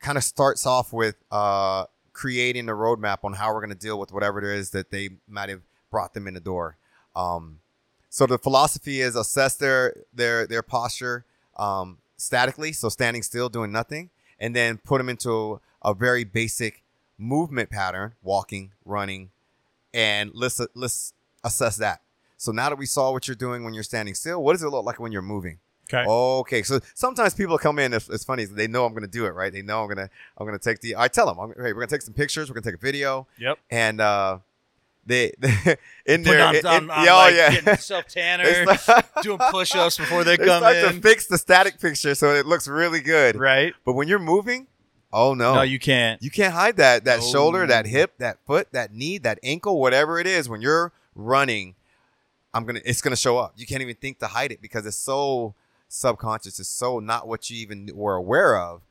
[0.00, 3.98] kind of starts off with uh, creating a roadmap on how we're going to deal
[3.98, 6.76] with whatever it is that they might have brought them in the door.
[7.14, 7.60] Um,
[8.08, 11.24] so the philosophy is assess their their their posture
[11.56, 16.82] um, statically, so standing still, doing nothing, and then put them into a very basic
[17.18, 19.30] movement pattern, walking, running,
[19.92, 21.12] and let's let's
[21.44, 22.00] assess that.
[22.36, 24.68] So now that we saw what you're doing when you're standing still, what does it
[24.68, 25.58] look like when you're moving?
[25.92, 26.04] Okay.
[26.06, 27.94] Okay, so sometimes people come in.
[27.94, 28.44] It's, it's funny.
[28.44, 29.52] They know I'm going to do it, right?
[29.52, 30.96] They know I'm gonna I'm gonna take the.
[30.96, 32.50] I tell them, I'm, hey, we're gonna take some pictures.
[32.50, 33.58] We're gonna take a video, Yep.
[33.70, 34.38] and uh,
[35.06, 35.32] they
[36.06, 36.44] in Put there.
[36.46, 37.50] on, in- on, in- on, yeah, oh, like, yeah.
[37.52, 40.94] getting self tanner, They start- doing push ups before they they come start in.
[40.96, 43.36] to fix the static picture so it looks really good.
[43.36, 43.72] right.
[43.86, 44.66] But when you're moving,
[45.10, 46.22] oh no, No, you can't.
[46.22, 47.26] You can't hide that that No.
[47.26, 50.48] shoulder, that hip, that foot, that knee, that ankle, whatever it is.
[50.50, 51.74] When you're running,
[52.52, 53.54] I'm gonna it's gonna show up.
[53.56, 55.54] You can't even think to hide it because it's so
[55.88, 56.60] subconscious.
[56.60, 58.82] is so not what you even were aware of.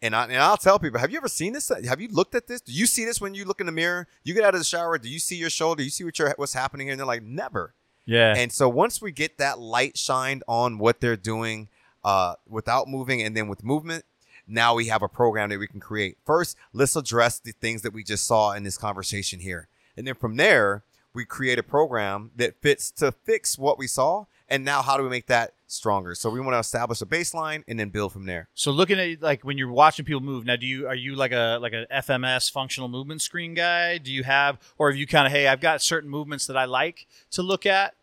[0.00, 1.70] And I and I'll tell people, have you ever seen this?
[1.86, 2.60] Have you looked at this?
[2.60, 4.06] Do you see this when you look in the mirror?
[4.22, 4.96] You get out of the shower.
[4.96, 5.78] Do you see your shoulder?
[5.78, 6.92] Do you see what you're, what's happening here?
[6.92, 7.74] And they're like, never.
[8.04, 8.34] Yeah.
[8.36, 11.68] And so once we get that light shined on what they're doing
[12.04, 14.04] uh, without moving and then with movement,
[14.46, 16.16] now we have a program that we can create.
[16.24, 19.68] First, let's address the things that we just saw in this conversation here.
[19.96, 24.26] And then from there, we create a program that fits to fix what we saw.
[24.48, 26.14] And now how do we make that stronger?
[26.14, 28.48] So we want to establish a baseline and then build from there.
[28.54, 31.32] So looking at like when you're watching people move now, do you are you like
[31.32, 33.98] a like a FMS functional movement screen guy?
[33.98, 36.64] Do you have or have you kind of hey I've got certain movements that I
[36.64, 37.94] like to look at,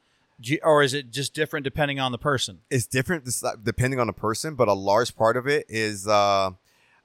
[0.41, 2.61] you- or is it just different depending on the person?
[2.69, 3.27] It's different
[3.63, 6.51] depending on the person, but a large part of it is, uh,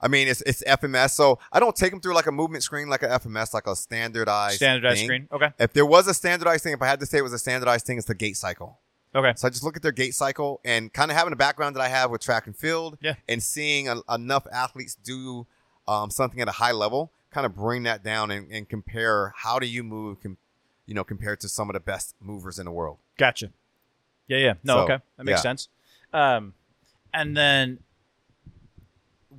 [0.03, 1.11] I mean, it's it's FMS.
[1.11, 3.75] So I don't take them through like a movement screen, like a FMS, like a
[3.75, 5.05] standardized Standardized thing.
[5.07, 5.27] screen.
[5.31, 5.49] Okay.
[5.59, 7.85] If there was a standardized thing, if I had to say it was a standardized
[7.85, 8.79] thing, it's the gait cycle.
[9.13, 9.33] Okay.
[9.35, 11.81] So I just look at their gait cycle and kind of having a background that
[11.81, 13.15] I have with track and field, Yeah.
[13.27, 15.45] and seeing a, enough athletes do
[15.87, 19.59] um, something at a high level, kind of bring that down and, and compare how
[19.59, 20.37] do you move, com-
[20.85, 22.97] you know, compared to some of the best movers in the world.
[23.17, 23.51] Gotcha.
[24.27, 24.53] Yeah, yeah.
[24.63, 25.03] No, So, okay.
[25.17, 25.41] That makes yeah.
[25.41, 25.67] sense.
[26.13, 26.53] Um,
[27.13, 27.79] and then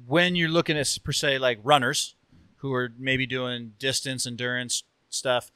[0.07, 2.15] when you're looking at per se like runners
[2.59, 5.51] who are maybe doing distance endurance stuff,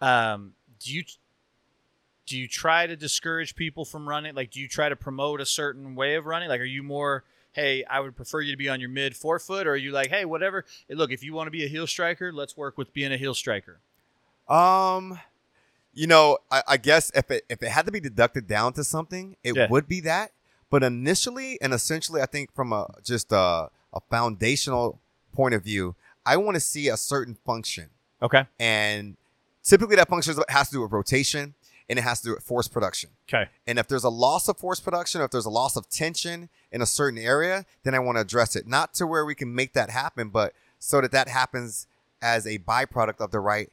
[0.00, 1.04] um, do you
[2.28, 4.34] do you try to discourage people from running?
[4.34, 6.48] Like, do you try to promote a certain way of running?
[6.48, 9.66] Like, are you more hey, I would prefer you to be on your mid forefoot,
[9.66, 10.64] or are you like, hey, whatever?
[10.86, 13.16] Hey, look, if you want to be a heel striker, let's work with being a
[13.16, 13.80] heel striker.
[14.48, 15.18] Um,
[15.92, 18.84] you know, I, I guess if it if it had to be deducted down to
[18.84, 19.68] something, it Yeah.
[19.68, 20.32] would be that.
[20.70, 25.00] But initially and essentially, I think from a just a, a foundational
[25.32, 27.88] point of view, I want to see a certain function,
[28.22, 28.44] Okay.
[28.60, 29.16] and
[29.64, 31.54] typically that function has to do with rotation.
[31.88, 33.10] And it has to do with force production.
[33.28, 33.48] Okay.
[33.66, 36.48] And if there's a loss of force production, or if there's a loss of tension
[36.70, 38.66] in a certain area, then I want to address it.
[38.66, 41.86] Not to where we can make that happen, but so that that happens
[42.20, 43.70] as a byproduct of the right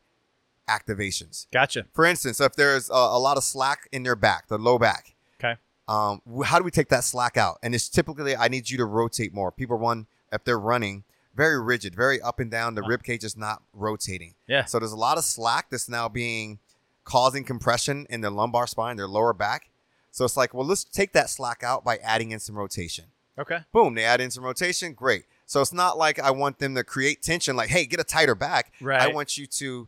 [0.67, 1.47] activations.
[1.51, 1.86] Gotcha.
[1.93, 5.15] For instance, if there's a, a lot of slack in your back, the low back,
[5.39, 5.56] Okay.
[5.88, 7.58] um, how do we take that slack out?
[7.62, 9.51] And it's typically I need you to rotate more.
[9.51, 11.04] People run if they're running
[11.36, 12.75] very rigid, very up and down.
[12.75, 14.36] The rib cage is not rotating.
[14.47, 14.63] Yeah.
[14.65, 16.60] So there's a lot of slack that's now being
[17.06, 19.70] causing compression in their lumbar spine, their lower back.
[20.12, 23.06] So it's like, well, let's take that slack out by adding in some rotation.
[23.38, 23.60] Okay.
[23.72, 24.94] Boom, they add in some rotation.
[24.94, 25.26] Great.
[25.46, 28.36] So it's not like I want them to create tension, like, hey, get a tighter
[28.36, 28.74] back.
[28.82, 29.02] Right.
[29.02, 29.88] I want you to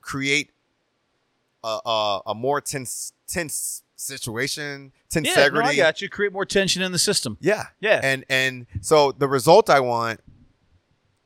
[0.00, 0.50] create
[1.62, 6.08] a, a, a more tense tense situation, tense Yeah, no, I got you.
[6.08, 7.38] Create more tension in the system.
[7.40, 7.66] Yeah.
[7.80, 8.00] Yeah.
[8.02, 10.20] And and so the result I want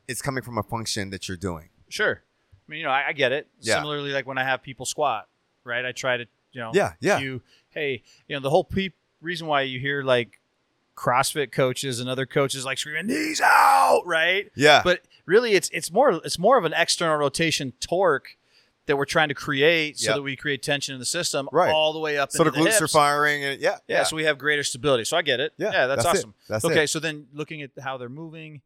[0.08, 1.70] is coming from a function that you're doing.
[1.88, 2.22] Sure.
[2.68, 3.46] I mean, you know, I, I get it.
[3.60, 3.74] Yeah.
[3.76, 5.28] Similarly, like when I have people squat,
[5.64, 5.84] right?
[5.84, 7.18] I try to, you know, Yeah, yeah.
[7.18, 10.40] You, hey, you know, the whole pe- reason why you hear like
[10.96, 14.50] CrossFit coaches and other coaches like screaming knees out, right?
[14.56, 14.80] Yeah.
[14.82, 18.36] But really, it's it's more it's more of an external rotation torque
[18.86, 20.16] that we're trying to create so Yep.
[20.16, 21.72] that we create tension in the system Right.
[21.72, 22.92] all the way up so the glutes are hips.
[22.92, 23.78] firing and yeah.
[23.88, 25.04] Yeah, so we have greater stability.
[25.04, 25.52] So I get it.
[25.58, 26.34] Yeah, Yeah, that's, that's awesome.
[26.48, 26.88] That's okay, it.
[26.90, 28.60] so then looking at how they're moving,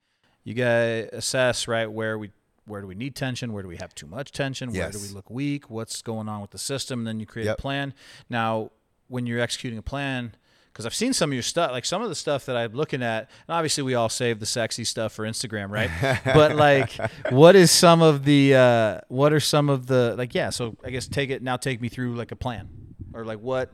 [0.44, 2.30] you gotta assess right where we
[2.70, 5.08] where do we need tension, where do we have too much tension, where do we
[5.08, 7.58] look weak, what's going on with the system, and then you create Yep.
[7.58, 7.94] a plan.
[8.30, 8.70] Now,
[9.08, 10.34] when you're executing a plan,
[10.72, 13.02] because I've seen some of your stuff, like some of the stuff that I'm looking
[13.02, 15.90] at, and obviously we all save the sexy stuff for Instagram, right?
[16.24, 16.92] but like,
[17.30, 20.50] what is some of the, uh, what are some of the, like, yeah.
[20.50, 21.56] So I guess take it now.
[21.56, 22.68] Take me through like a plan,
[23.12, 23.72] or like what,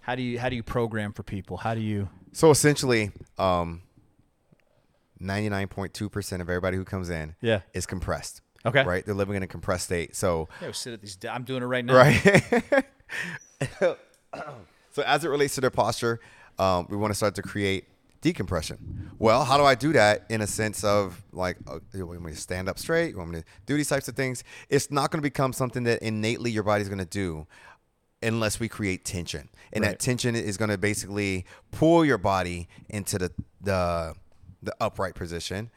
[0.00, 1.58] how do you how do you program for people?
[1.58, 2.08] How do you?
[2.32, 3.82] So essentially, um,
[5.22, 7.60] 99.2% of everybody who comes in Yeah.
[7.74, 8.42] is compressed.
[8.64, 8.84] Okay.
[8.84, 9.04] Right?
[9.04, 10.14] They're living in a compressed state.
[10.14, 11.16] So, Yeah, sit at these.
[11.28, 11.94] I'm doing it right now.
[11.94, 12.84] right?
[14.92, 16.20] so, as it relates to their posture,
[16.58, 17.84] um, we want to start to create
[18.20, 19.10] decompression.
[19.18, 22.32] Well, how do I do that in a sense of like, uh, you want me
[22.32, 23.10] to stand up straight?
[23.10, 24.44] You want me to do these types of things?
[24.68, 27.46] It's not going to become something that innately your body's going to do
[28.22, 29.48] unless we create tension.
[29.72, 29.90] And Right.
[29.92, 34.14] that tension is going to basically pull your body into the, the,
[34.62, 35.70] the upright position.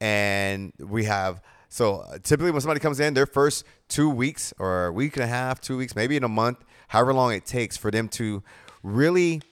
[0.00, 4.86] And we have, so uh, typically when somebody comes in, their first two weeks or
[4.86, 7.76] a week and a half, two weeks, maybe in a month, however long it takes
[7.76, 8.42] for them to
[8.82, 9.42] really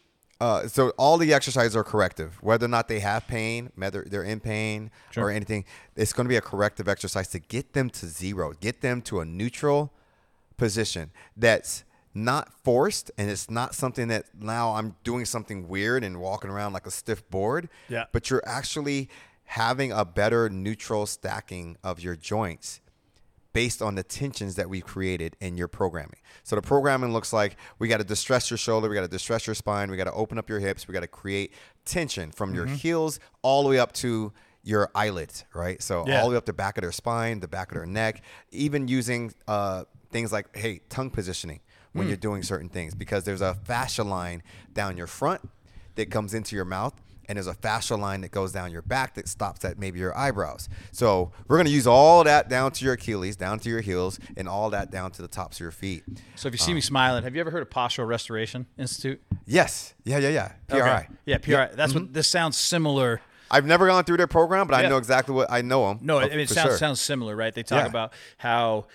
[0.41, 4.23] uh, so all the exercises are corrective, whether or not they have pain, whether they're
[4.23, 5.25] in pain Sure.
[5.25, 5.65] or anything.
[5.97, 9.21] It's going to be a corrective exercise to get them to zero, get them to
[9.21, 9.93] a neutral
[10.59, 11.85] position that's
[12.17, 16.73] not forced and it's not something that now I'm doing something weird and walking around
[16.73, 17.69] like a stiff board.
[17.91, 18.05] Yeah.
[18.11, 19.11] But you're actually
[19.45, 22.81] having a better neutral stacking of your joints
[23.53, 26.19] based on the tensions that we've created in your programming.
[26.43, 29.47] So the programming looks like we got to distress your shoulder, we got to distress
[29.47, 31.53] your spine, we got to open up your hips, we got to create
[31.85, 35.83] tension from your heels all the way up to your eyelids, right?
[35.83, 36.21] So Yeah.
[36.21, 38.89] all the way up the back of their spine, the back of their neck, even
[38.89, 41.61] using uh, things like hey, tongue positioning
[41.97, 42.11] when mm.
[42.11, 44.43] you're doing certain things because there's a fascia line
[44.75, 45.49] down your front
[45.97, 46.95] that comes into your mouth
[47.29, 50.17] and there's a fascia line that goes down your back that stops at maybe your
[50.17, 50.69] eyebrows.
[50.93, 54.49] So we're gonna use all that down to your Achilles, down to your heels, and
[54.49, 56.05] all that down to the tops of your feet.
[56.37, 59.21] So if you see um, me smiling, have you ever heard of Postural Restoration Institute?
[59.45, 60.53] Yes, yeah, yeah, yeah.
[60.69, 60.79] PRI.
[60.79, 61.07] Okay.
[61.25, 61.75] Yeah, PRI.
[61.75, 62.13] That's what mm-hmm.
[62.13, 63.21] this sounds similar.
[63.51, 64.87] I've never gone through their program, but Yeah.
[64.87, 66.01] I know exactly what I know them.
[66.03, 66.79] No, oh, it, it sounds sure.
[66.79, 67.55] sounds similar, right?
[67.55, 67.89] They talk Yeah.
[67.89, 68.87] about how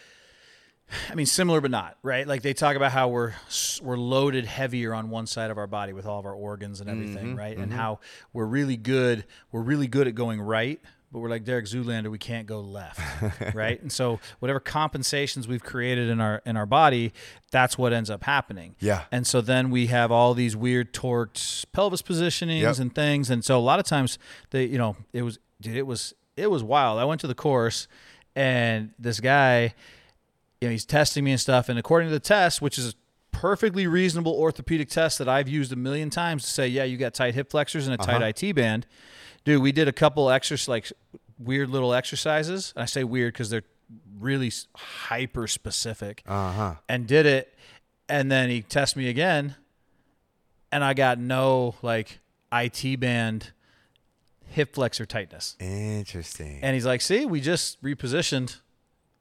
[1.09, 2.27] I mean similar but not, right?
[2.27, 3.33] Like they talk about how we're
[3.81, 6.89] we're loaded heavier on one side of our body with all of our organs and
[6.89, 7.57] everything, Mm-hmm, right?
[7.57, 7.99] And how
[8.33, 10.79] we're really good, we're really good at going right,
[11.11, 12.99] but we're like Derek Zoolander, we can't go left,
[13.53, 13.81] right?
[13.81, 17.13] And so whatever compensations we've created in our in our body,
[17.51, 18.75] that's what ends up happening.
[18.79, 19.03] Yeah.
[19.11, 22.77] And so then we have all these weird torqued pelvis positionings Yep.
[22.79, 23.29] and things.
[23.29, 24.17] And so a lot of times
[24.51, 26.97] they, you know, it was, dude, it was, it was wild.
[26.99, 27.87] I went to the course
[28.35, 29.73] and this guy,
[30.61, 31.67] you know, he's testing me and stuff.
[31.69, 32.93] And according to the test, which is a
[33.31, 37.13] perfectly reasonable orthopedic test that I've used a million times to say, yeah, you got
[37.13, 38.85] tight hip flexors and a tight IT band.
[39.43, 40.91] Dude, we did a couple exercises, like
[41.39, 42.73] weird little exercises.
[42.77, 43.63] I say weird because they're
[44.19, 46.75] really hyper specific Uh huh.
[46.87, 47.53] and did it
[48.07, 49.55] and then he tested me again
[50.71, 52.19] and i got no like
[52.53, 53.51] IT band
[54.47, 56.59] hip flexor tightness Interesting.
[56.61, 58.59] and he's like see we just repositioned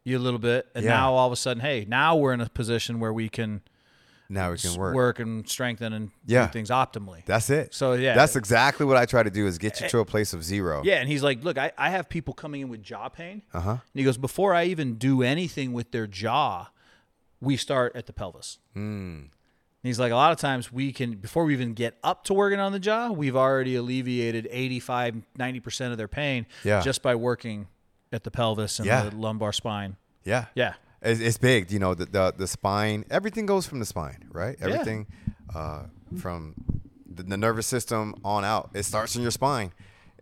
[0.05, 0.92] you a little bit and Yeah.
[0.92, 3.61] now all of a sudden hey now we're in a position where we can
[4.28, 5.18] now we can s- work.
[5.18, 6.46] and strengthen and Yeah.
[6.46, 7.74] do things optimally That's it.
[7.74, 8.14] So, yeah.
[8.14, 10.82] that's exactly what I try to do is get you to a place of zero.
[10.84, 13.61] yeah and he's like look i, I have people coming in with jaw pain Uh
[13.61, 13.70] huh.
[13.70, 16.68] And he goes, before I even do anything with their jaw,
[17.40, 18.59] we start at the pelvis.
[18.76, 19.28] Mm.
[19.82, 22.61] He's like, a lot of times we can, before we even get up to working
[22.61, 26.82] on the jaw, we've already alleviated 85, 90% of their pain Yeah.
[26.82, 27.66] just by working
[28.12, 29.08] at the pelvis and Yeah.
[29.08, 29.96] the lumbar spine.
[30.24, 30.46] Yeah.
[30.54, 30.74] Yeah.
[31.02, 31.70] It's, it's big.
[31.70, 33.04] You know, the, the the spine.
[33.11, 34.56] Everything goes from the spine, right?
[34.61, 35.06] Everything
[35.54, 35.84] uh,
[36.18, 36.54] from
[37.11, 38.70] the, the nervous system on out.
[38.74, 39.72] It starts in your spine,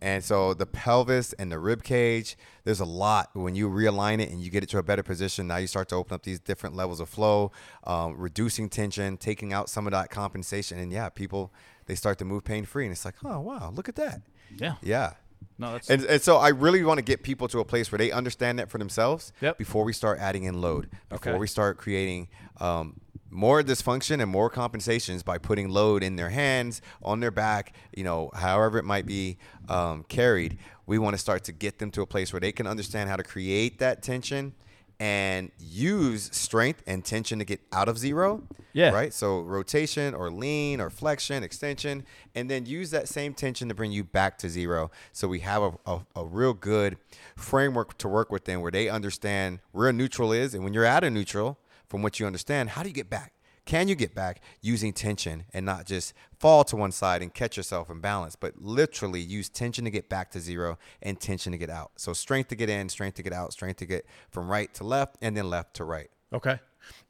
[0.01, 2.37] and so the pelvis and the rib cage.
[2.63, 5.47] There's a lot when you realign it and you get it to a better position.
[5.47, 7.51] Now you start to open up these different levels of flow,
[7.85, 11.51] um, reducing tension, taking out some of that compensation, and yeah, people
[11.87, 14.21] they start to move pain free, and it's like, oh wow, look at that.
[14.55, 14.75] Yeah.
[14.81, 15.13] Yeah.
[15.59, 17.99] No, that's And, and so I really want to get people to a place where
[17.99, 19.57] they understand that for themselves Yep.
[19.57, 21.39] before we start adding in load, before Okay.
[21.39, 22.29] we start creating
[22.59, 22.99] um,
[23.29, 28.03] more dysfunction and more compensations by putting load in their hands, on their back, you
[28.03, 29.37] know, however it might be
[29.67, 30.57] um, carried.
[30.87, 33.17] We want to start to get them to a place where they can understand how
[33.17, 34.53] to create that tension
[34.99, 38.43] and use strength and tension to get out of zero.
[38.73, 38.91] Yeah.
[38.91, 39.13] Right.
[39.13, 43.91] So rotation or lean or flexion, extension, and then use that same tension to bring
[43.91, 44.91] you back to zero.
[45.11, 46.97] So we have a, a, a real good
[47.35, 50.53] framework to work within where they understand where a neutral is.
[50.53, 53.33] And when you're at a neutral, from what you understand, how do you get back?
[53.69, 57.55] Can you get back using tension and not just fall to one side and catch
[57.55, 61.57] yourself in balance, but literally use tension to get back to zero and tension to
[61.59, 61.91] get out?
[61.95, 64.83] So strength to get in, strength to get out, strength to get from right to
[64.83, 66.09] left, and then left to right.
[66.33, 66.59] Okay.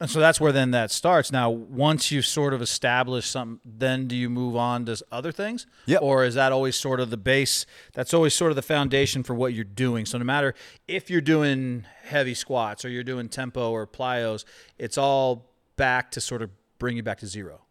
[0.00, 1.32] And so that's where then that starts.
[1.32, 5.66] Now, once you sort of establish something, then do you move on to other things?
[5.86, 5.96] Yeah.
[5.98, 7.64] Or is that always sort of the base?
[7.94, 10.04] That's always sort of the foundation for what you're doing.
[10.04, 10.54] So no matter
[10.86, 14.44] if you're doing heavy squats or you're doing tempo or plyos,
[14.76, 15.49] it's all
[15.80, 17.62] back to sort of bring you back to zero.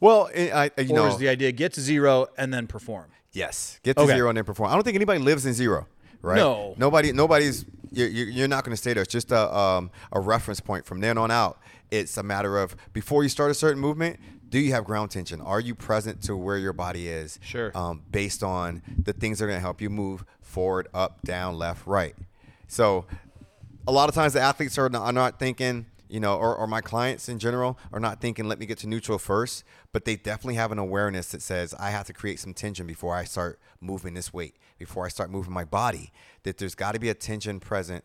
[0.00, 3.10] Well, I, I you Or know, is the idea get to zero and then perform?
[3.32, 4.14] Yes, get to Okay.
[4.14, 4.70] zero and then perform.
[4.70, 5.86] I don't think anybody lives in zero,
[6.22, 6.36] right?
[6.36, 6.74] No.
[6.76, 7.12] nobody.
[7.12, 7.64] Nobody's.
[7.90, 9.02] You're, you're not going to stay there.
[9.04, 10.84] It's just a um, a reference point.
[10.84, 11.58] From then on out,
[11.90, 14.18] it's a matter of before you start a certain movement.
[14.48, 15.40] Do you have ground tension?
[15.40, 17.38] Are you present to where your body is?
[17.42, 17.72] Sure.
[17.76, 21.58] Um, based on the things that are going to help you move forward, up, down,
[21.58, 22.14] left, right.
[22.68, 23.04] So
[23.88, 26.66] a lot of times the athletes are not, are not thinking, you know, or, or
[26.66, 30.16] my clients in general are not thinking, let me get to neutral first, but they
[30.16, 33.58] definitely have an awareness that says, I have to create some tension before I start
[33.80, 37.14] moving this weight, before I start moving my body, that there's got to be a
[37.14, 38.04] tension present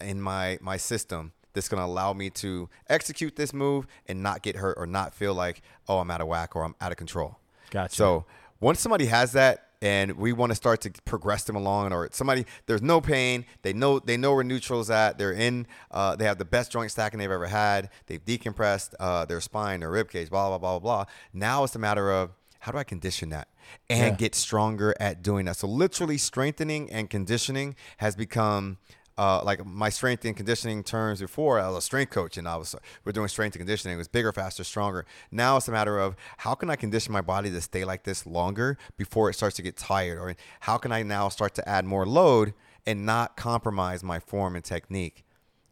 [0.00, 4.42] in my, my system that's going to allow me to execute this move and not
[4.42, 6.98] get hurt or not feel like, oh, I'm out of whack or I'm out of
[6.98, 7.38] control.
[7.70, 7.94] Gotcha.
[7.94, 8.24] So
[8.60, 12.44] once somebody has that and we want to start to progress them along or somebody
[12.66, 16.38] there's no pain they know they know where neutral's at they're in uh, they have
[16.38, 20.30] the best joint stacking they've ever had they've decompressed uh, their spine their rib cage
[20.30, 23.48] blah blah blah blah blah now it's a matter of how do i condition that
[23.88, 24.10] and Yeah.
[24.16, 28.78] get stronger at doing that so literally strengthening and conditioning has become
[29.18, 32.56] uh, like my strength and conditioning terms before, I was a strength coach and I
[32.56, 33.94] was we're doing strength and conditioning.
[33.94, 35.04] It was bigger, faster, stronger.
[35.30, 38.24] Now it's a matter of how can I condition my body to stay like this
[38.26, 41.84] longer before it starts to get tired, or how can I now start to add
[41.84, 42.54] more load
[42.86, 45.24] and not compromise my form and technique.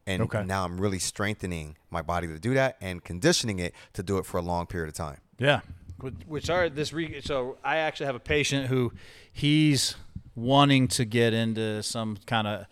[0.08, 0.44] And Okay.
[0.44, 4.26] now I'm really strengthening my body to do that and conditioning it to do it
[4.26, 5.18] for a long period of time.
[5.38, 5.60] Yeah.
[6.00, 8.92] Which- Which are this re- so I actually have a patient who
[9.32, 9.94] he's
[10.34, 12.66] wanting to get into some kind of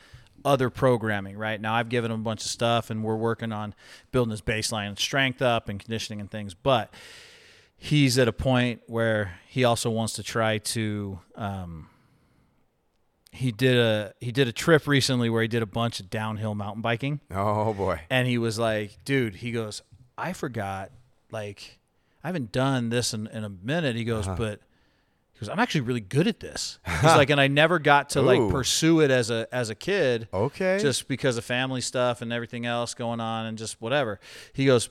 [0.44, 3.74] other programming right now I've given him a bunch of stuff and we're working on
[4.12, 6.92] building his baseline and strength up and conditioning and things but
[7.76, 11.88] he's at a point where he also wants to try to um,
[13.32, 16.54] he did a he did a trip recently where he did a bunch of downhill
[16.54, 18.00] mountain biking Oh boy.
[18.10, 19.82] and he was like, dude, he goes,
[20.16, 20.90] I forgot,
[21.32, 21.78] like,
[22.22, 23.96] I haven't done this in, in a minute.
[23.96, 24.22] He Uh-huh.
[24.22, 24.64] goes, but he
[25.44, 26.78] goes, I'm actually really good at this.
[26.86, 28.50] He's like, and I never got to like Ooh.
[28.50, 30.28] pursue it as a as a kid.
[30.32, 30.78] Okay.
[30.80, 34.20] Just because of family stuff and everything else going on and just whatever.
[34.52, 34.90] He goes,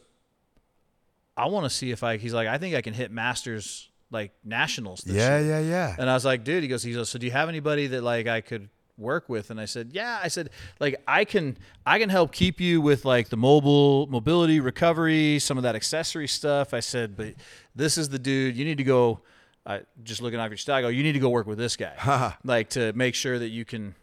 [1.36, 4.32] I want to see if I he's like, I think I can hit masters like
[4.44, 5.50] nationals this Yeah, year.
[5.50, 5.96] yeah, yeah.
[5.98, 8.04] And I was like, dude, he goes, he goes, so do you have anybody that
[8.04, 9.50] like I could work with?
[9.50, 10.20] And I said, yeah.
[10.22, 14.60] I said, like I can, I can help keep you with like the mobile mobility
[14.60, 16.76] recovery, some of that accessory stuff.
[16.76, 17.34] I said, but
[17.76, 19.22] this is the dude you need to go.
[19.66, 20.76] I just looking off your style.
[20.78, 23.50] I go, you need to go work with this guy, like to make sure that
[23.50, 23.96] you can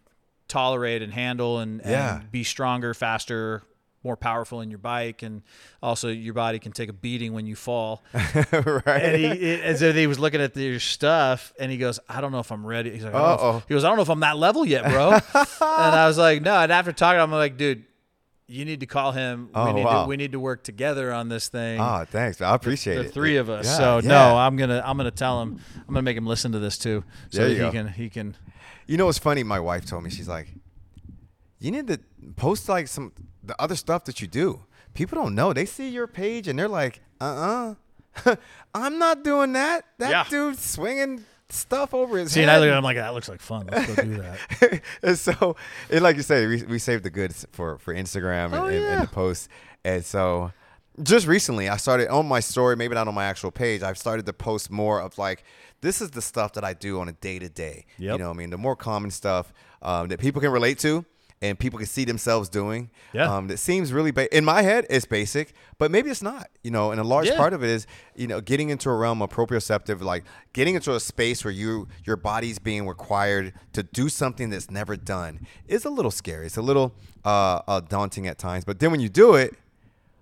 [0.48, 3.62] tolerate and handle and, and be stronger, faster,
[4.02, 5.42] more powerful in your bike, and
[5.82, 8.02] also your body can take a beating when you fall.
[8.14, 8.86] Right.
[9.02, 12.20] and he it, as if he was looking at your stuff and he goes i
[12.22, 12.90] don't know if i'm ready.
[12.90, 13.62] He's like I don't know if- Uh-oh.
[13.68, 15.10] he goes i don't know if i'm that level yet bro.
[15.34, 16.54] And i was like no.
[16.56, 17.84] And after talking i'm like dude
[18.50, 20.02] you need to call him Oh, we need wow.
[20.02, 22.40] to we need to work together on this thing Oh, thanks.
[22.40, 23.02] I appreciate it.
[23.02, 23.12] the it.
[23.14, 24.08] three of us Yeah, so yeah.
[24.08, 27.04] no i'm gonna i'm gonna tell him i'm gonna make him listen to this too
[27.30, 27.70] so he go.
[27.70, 28.36] can he can
[28.86, 29.44] You know what's funny?
[29.44, 30.48] My wife told me she's like,
[31.60, 32.00] you need to
[32.36, 35.52] post like some the other stuff that you do people don't know.
[35.52, 37.74] They see your page and they're like, uh uh-uh.
[38.32, 38.36] uh,
[38.74, 39.84] i am not doing that.
[39.98, 40.24] That Yeah.
[40.28, 42.48] dude's swinging stuff over his See, head.
[42.48, 43.66] and I look at like, that looks like fun.
[43.70, 44.82] Let's go do that.
[45.02, 45.56] and so,
[45.90, 48.84] and like you say, we, we saved the goods for for Instagram and, Oh, and,
[48.84, 49.48] and the posts.
[49.84, 50.52] And so,
[51.02, 53.82] just recently, I started on my story, maybe not on my actual page.
[53.82, 55.44] I've started to post more of like,
[55.80, 57.86] this is the stuff that I do on a day to day.
[57.96, 61.04] You know, what I mean, the more common stuff um, that people can relate to.
[61.42, 62.90] And people can see themselves doing.
[63.14, 63.34] Yeah.
[63.34, 64.86] Um, that seems really ba- in my head.
[64.90, 66.50] It's basic, but maybe it's not.
[66.62, 67.36] You know, and a large Yeah.
[67.38, 70.94] part of it is, you know, getting into a realm of proprioceptive, like getting into
[70.94, 75.86] a space where you your body's being required to do something that's never done is
[75.86, 76.44] a little scary.
[76.44, 78.66] It's a little uh, uh, daunting at times.
[78.66, 79.54] But then when you do it,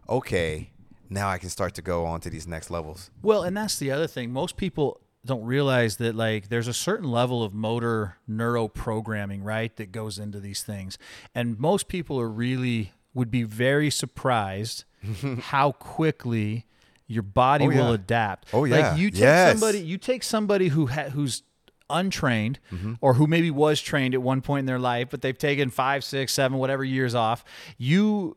[0.08, 0.70] okay,
[1.10, 3.10] now I can start to go on to these next levels.
[3.22, 4.32] Well, and that's the other thing.
[4.32, 9.74] Most people don't realize that like there's a certain level of motor neuro programming, right,
[9.76, 10.96] that goes into these things.
[11.34, 14.84] And most people are really would be very surprised
[15.40, 16.66] how quickly
[17.06, 17.94] your body Oh, will yeah.
[17.94, 18.48] adapt.
[18.52, 18.90] Oh, yeah.
[18.90, 19.52] Like you take Yes.
[19.58, 21.42] somebody you take somebody who ha- who's
[21.90, 22.94] untrained Mm-hmm.
[23.00, 26.04] or who maybe was trained at one point in their life but they've taken five
[26.04, 27.44] six seven whatever years off
[27.78, 28.36] you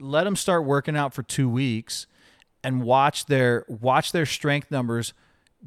[0.00, 2.08] let them start working out for two weeks
[2.64, 5.12] and watch their watch their strength numbers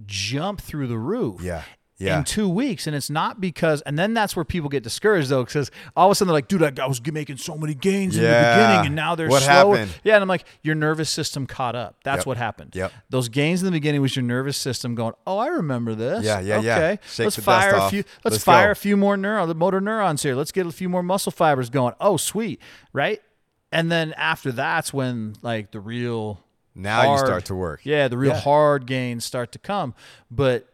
[0.06, 1.64] jump through the roof Yeah.
[1.98, 2.18] Yeah.
[2.18, 5.44] in two weeks and it's not because and then that's where people get discouraged though
[5.46, 8.18] because all of a sudden they're like dude I, I was making so many gains
[8.18, 10.00] in the beginning and now they're What slower happened?
[10.04, 12.26] yeah and i'm like your nervous system caught up that's Yep.
[12.26, 12.92] what happened Yep.
[13.12, 16.39] those gains in the beginning was your nervous system going oh i remember this Yeah,
[16.39, 16.76] yeah, yeah.
[16.78, 18.72] okay Shake let's fire a few let's, Let's fire go.
[18.72, 21.70] a few more neuron the motor neurons here let's get a few more muscle fibers
[21.70, 22.60] going oh sweet
[22.94, 23.22] right
[23.72, 26.39] and then after that's when like the real
[26.76, 27.82] Now you start to work.
[27.84, 28.39] yeah the real Yeah.
[28.39, 29.93] hard gains start to come
[30.30, 30.67] but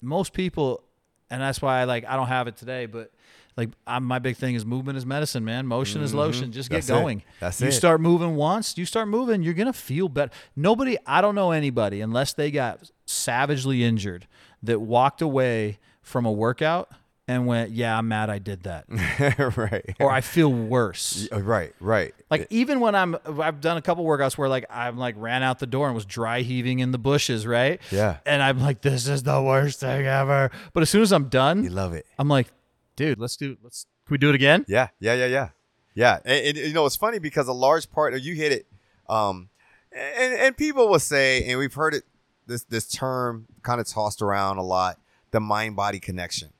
[0.00, 0.82] most people
[1.30, 3.10] and that's why I like I don't have it today, but
[3.56, 5.66] like I'm, my big thing is movement is medicine, man.
[5.66, 6.52] Motion is lotion.
[6.52, 6.86] Just get Mm-hmm.
[6.86, 7.02] That's it.
[7.02, 7.22] going.
[7.40, 7.72] That's you it.
[7.72, 10.30] start moving once, you start moving, you're gonna feel better.
[10.54, 14.26] Nobody, I don't know anybody unless they got savagely injured
[14.62, 16.90] that walked away from a workout
[17.28, 18.86] and went, "Yeah, I'm mad I did that,"
[19.56, 19.96] right.
[20.00, 21.28] or I feel worse.
[21.32, 21.74] Uh, right.
[21.80, 22.14] Right.
[22.30, 25.58] Like even when I'm, I've done a couple workouts where like I'm like ran out
[25.58, 27.80] the door and was dry heaving in the bushes, right?
[27.90, 28.18] Yeah.
[28.24, 30.50] And I'm like, this is the worst thing ever.
[30.72, 32.06] But as soon as I'm done, you love it.
[32.18, 32.48] I'm like,
[32.94, 34.64] dude, let's do, let's, can we do it again?
[34.68, 35.48] Yeah, yeah, yeah, yeah,
[35.94, 36.18] yeah.
[36.24, 38.66] And, and, you know, it's funny because a large part of you hit it,
[39.08, 39.50] um,
[39.92, 42.04] and and people will say, and we've heard it
[42.46, 44.98] this this term kind of tossed around a lot,
[45.30, 46.50] the mind body connection.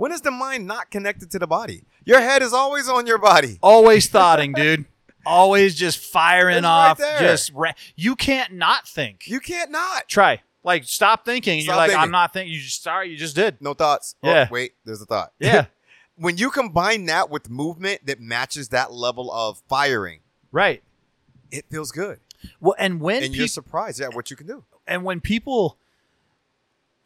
[0.00, 1.84] When is the mind not connected to the body?
[2.06, 3.58] Your head is always on your body.
[3.62, 4.86] Always thoughting, dude.
[5.26, 6.96] Always just firing It's right off.
[6.96, 7.18] there.
[7.20, 9.26] just ra- you can't not think.
[9.28, 10.08] You can't not.
[10.08, 11.58] Try like stop thinking.
[11.58, 12.02] and Stop you're like, thinking.
[12.04, 12.54] I'm not thinking.
[12.54, 13.60] You just sorry, you just did.
[13.60, 14.14] No thoughts.
[14.22, 14.48] Oh, Yeah.
[14.50, 15.32] wait, there's a thought.
[15.38, 15.66] Yeah,
[16.16, 20.20] when you combine that with movement that matches that level of firing,
[20.50, 20.82] right.
[21.50, 22.20] it feels good,
[22.58, 24.64] Well, and when and you're peop- surprised at what you can do.
[24.86, 25.76] and when people,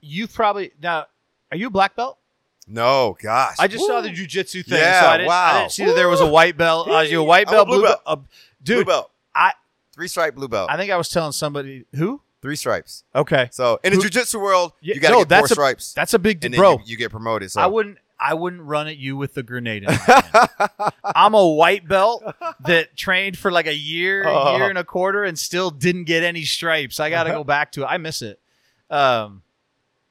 [0.01, 1.07] you've probably now.
[1.51, 2.19] Are you a black belt?
[2.67, 3.57] No, gosh.
[3.59, 5.47] I just saw the jujitsu thing, Yeah, so I didn't, wow.
[5.55, 6.89] I didn't see that there was a white belt.
[6.89, 8.05] Uh, you a white I'm a belt, blue blue belt.
[8.05, 8.27] belt, uh, blue
[8.63, 8.87] dude.
[8.87, 9.53] belt, I
[9.93, 10.71] three stripe blue belt.
[10.71, 12.21] I think I was telling somebody who.
[12.43, 13.05] three stripes.
[13.15, 15.93] Okay, So in the Who- jujitsu world, you got to no, get four a- stripes,
[15.95, 16.73] that's a big deal, bro.
[16.73, 17.51] you, you get promoted.
[17.51, 17.99] So I wouldn't.
[18.19, 19.83] I wouldn't run at you with the grenade.
[19.83, 19.89] In.
[21.05, 22.23] I'm a white belt
[22.65, 24.57] that trained for like a year, Oh.
[24.57, 27.01] year and a quarter, and still didn't get any stripes.
[27.01, 27.87] I got to go back to it.
[27.87, 28.41] I miss it.
[28.89, 29.43] Um,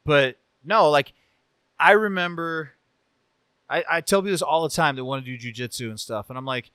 [0.05, 1.13] but no, like
[1.79, 2.71] I remember.
[3.69, 6.29] I, I tell people this all the time They want to do jujitsu and stuff,
[6.29, 6.69] and I'm like,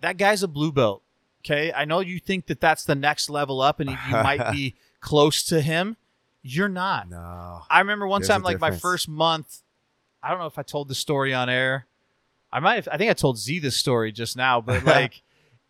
[0.00, 1.02] that guy's a blue belt.
[1.44, 4.74] Okay, I know you think that that's the next level up, and you might be
[5.00, 5.96] close to him.
[6.42, 7.08] You're not.
[7.08, 7.62] no.
[7.70, 9.62] I remember one There's time, like my first month.
[10.22, 11.86] I don't know if I told the story on air.
[12.52, 12.74] I might.
[12.76, 15.22] Have, I think I told Z this story just now, but like,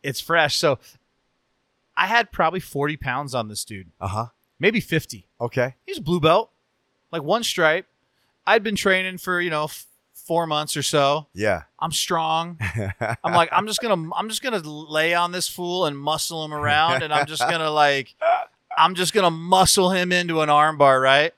[0.03, 0.57] it's fresh.
[0.57, 0.79] So,
[1.97, 4.27] I had probably forty pounds on this dude, Uh huh.
[4.59, 5.27] maybe fifty.
[5.41, 5.75] Okay.
[5.87, 6.51] He's a blue belt,
[7.13, 7.87] like one stripe.
[8.49, 9.87] I'd been training for you know f-
[10.29, 11.27] four months or so.
[11.35, 11.63] Yeah.
[11.79, 12.59] I'm strong.
[13.25, 16.53] I'm like, I'm just gonna, I'm just gonna lay on this fool and muscle him
[16.53, 18.15] around, and I'm just gonna like,
[18.77, 21.33] I'm just gonna muscle him into an armbar, right?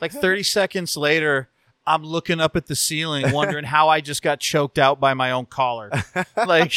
[0.00, 1.48] Like 30 seconds later,
[1.86, 5.30] I'm looking up at the ceiling, wondering how I just got choked out by my
[5.30, 5.90] own collar.
[6.36, 6.74] Like,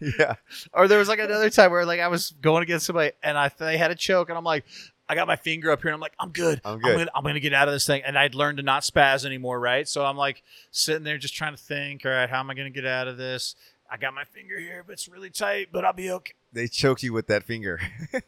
[0.00, 0.34] yeah.
[0.72, 3.50] or there was like another time where like I was going against somebody and I
[3.58, 4.64] they had a choke, and I'm like.
[5.08, 6.60] I got my finger up here and I'm like, I'm good.
[6.64, 6.96] I'm I'm good.
[6.98, 8.02] gonna, I'm gonna get out of this thing.
[8.04, 9.86] And I'd learned to not spaz anymore, right?
[9.88, 10.42] So I'm like
[10.72, 13.16] sitting there just trying to think, all right, how am I gonna get out of
[13.16, 13.54] this?
[13.90, 16.32] I got my finger here, but it's really tight, but I'll be okay.
[16.52, 17.80] They choke you with that finger.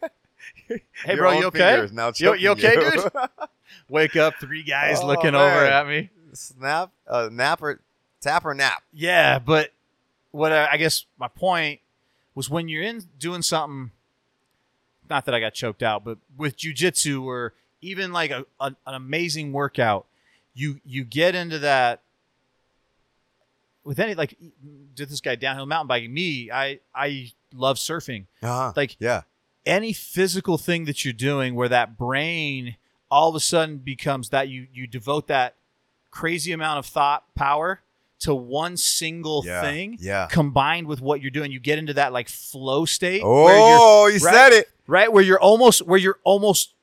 [1.04, 1.86] Hey, bro, you okay?
[1.92, 3.10] now You- you okay, dude?
[3.88, 5.34] Wake up, three guys Oh, looking man.
[5.34, 6.10] over at me.
[6.32, 7.80] Snap, uh, nap or
[8.20, 8.82] tap or nap.
[8.92, 9.72] Yeah, but
[10.30, 11.80] what I, I guess my point
[12.34, 13.90] was when you're in doing something.
[15.08, 18.94] Not that I got choked out, but with jujitsu or even like a, a, an
[18.94, 20.06] amazing workout,
[20.54, 22.02] you you get into that
[23.84, 24.36] with any like
[24.94, 26.12] did this guy downhill mountain biking.
[26.12, 28.26] Me, I I love surfing.
[28.42, 28.72] Uh-huh.
[28.76, 29.22] Like yeah.
[29.64, 32.76] any physical thing that you're doing where that brain
[33.10, 35.54] all of a sudden becomes that you you devote that
[36.10, 37.80] crazy amount of thought power
[38.20, 40.26] to one single Yeah, thing yeah.
[40.26, 44.34] combined with what you're doing you get into that like flow state Oh, you right?
[44.34, 44.68] said it.
[44.88, 46.74] Right where you're almost where you're almost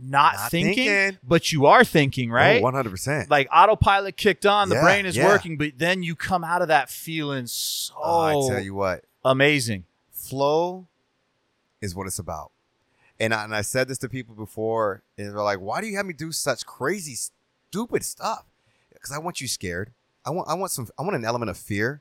[0.00, 1.18] not, Not thinking, thinking.
[1.26, 3.28] but you are thinking right Oh, 100%.
[3.30, 5.26] like autopilot kicked on the Yeah, brain is yeah.
[5.26, 9.02] working but then you come out of that feeling so oh, I tell you what,
[9.24, 10.86] amazing flow
[11.80, 12.50] is what it's about.
[13.20, 15.96] And I, and I said this to people before, and they're like, "Why do you
[15.96, 18.44] have me do such crazy, stupid stuff?"
[18.92, 19.90] Because I want you scared.
[20.24, 22.00] I want I want some I want an element of fear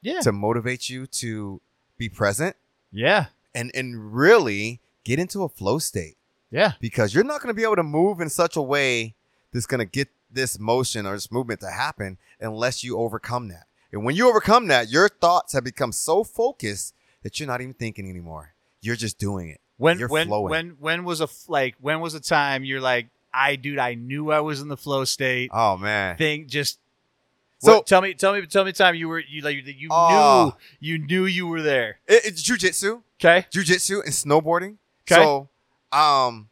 [0.00, 1.60] yeah to motivate you to
[1.98, 2.56] be present
[2.92, 3.26] yeah
[3.56, 6.16] and and really get into a flow state
[6.50, 9.14] yeah because you're not going to be able to move in such a way
[9.52, 13.66] that's going to get this motion or this movement to happen unless you overcome that.
[13.92, 17.72] And when you overcome that, your thoughts have become so focused that you're not even
[17.74, 18.52] thinking anymore.
[18.82, 19.60] You're just doing it.
[19.78, 20.50] When You're when flowing.
[20.50, 24.30] when when was a like when was a time you're like I dude I knew
[24.32, 26.16] I was in the flow state Oh man.
[26.16, 26.78] thing just
[27.58, 30.52] So- What- tell me tell me tell me time you were you like you Oh.
[30.80, 34.76] knew you knew you were there It, it's jujitsu, okay jujitsu, and snowboarding.
[35.06, 35.14] 'Kay.
[35.16, 35.48] So,
[35.92, 36.48] um,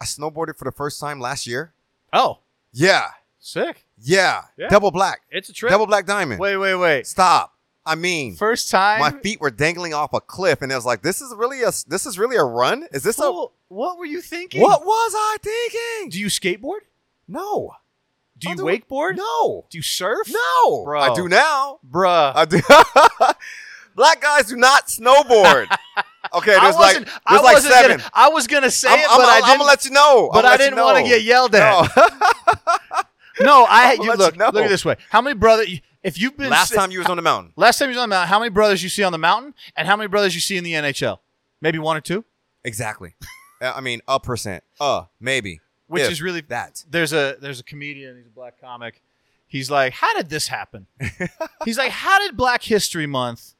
[0.00, 1.72] I snowboarded for the first time last year.
[2.12, 2.38] oh
[2.72, 3.08] Yeah,
[3.38, 4.68] sick yeah, Yeah.
[4.68, 6.40] double black, it's a trip double black diamond.
[6.40, 7.52] wait wait wait Stop.
[7.88, 11.02] I mean, first time my feet were dangling off a cliff, and it was like,
[11.02, 12.88] this is really a this is really a run.
[12.92, 13.30] Is this a
[13.68, 16.10] what were you thinking what was I thinking?
[16.10, 16.80] do you skateboard
[17.28, 17.76] No,
[18.38, 20.84] do you do- wakeboard no, do you surf no.
[20.84, 21.00] Bro.
[21.00, 21.78] I do now.
[21.88, 22.60] bruh I do.
[23.96, 25.66] Black guys do not snowboard.
[26.34, 27.98] Okay, I there's like there's I like seven.
[27.98, 29.58] Gonna, I was gonna say I'm, it, I'm, but I'm, I I'm didn't.
[29.58, 30.30] gonna let you know.
[30.32, 31.88] but I'm I didn't want to get yelled at.
[31.96, 32.02] No.
[33.40, 34.46] No, I you look you know.
[34.46, 34.96] look at it this way.
[35.10, 35.68] How many brothers?
[36.02, 37.52] if you've been Last si- time you was on the mountain.
[37.54, 39.54] last time you was on the mountain, how many brothers you see on the mountain
[39.76, 41.18] and how many brothers you see in the NHL?
[41.60, 42.24] Maybe one or two,
[42.64, 43.14] Exactly.
[43.60, 44.64] I mean, a percent.
[44.80, 45.60] Uh, maybe.
[45.88, 46.84] Which If is really that.
[46.90, 49.00] there's a there's a comedian, he's a black comic.
[49.46, 50.86] He's like, "How did this happen?"
[51.64, 53.54] he's like, "How did Black History Month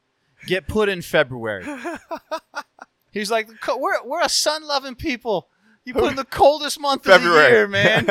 [0.45, 1.65] get put in February?"
[3.11, 5.47] he's like, "We're we're a sun-loving people.
[5.85, 8.09] You put in the coldest month of the year, man,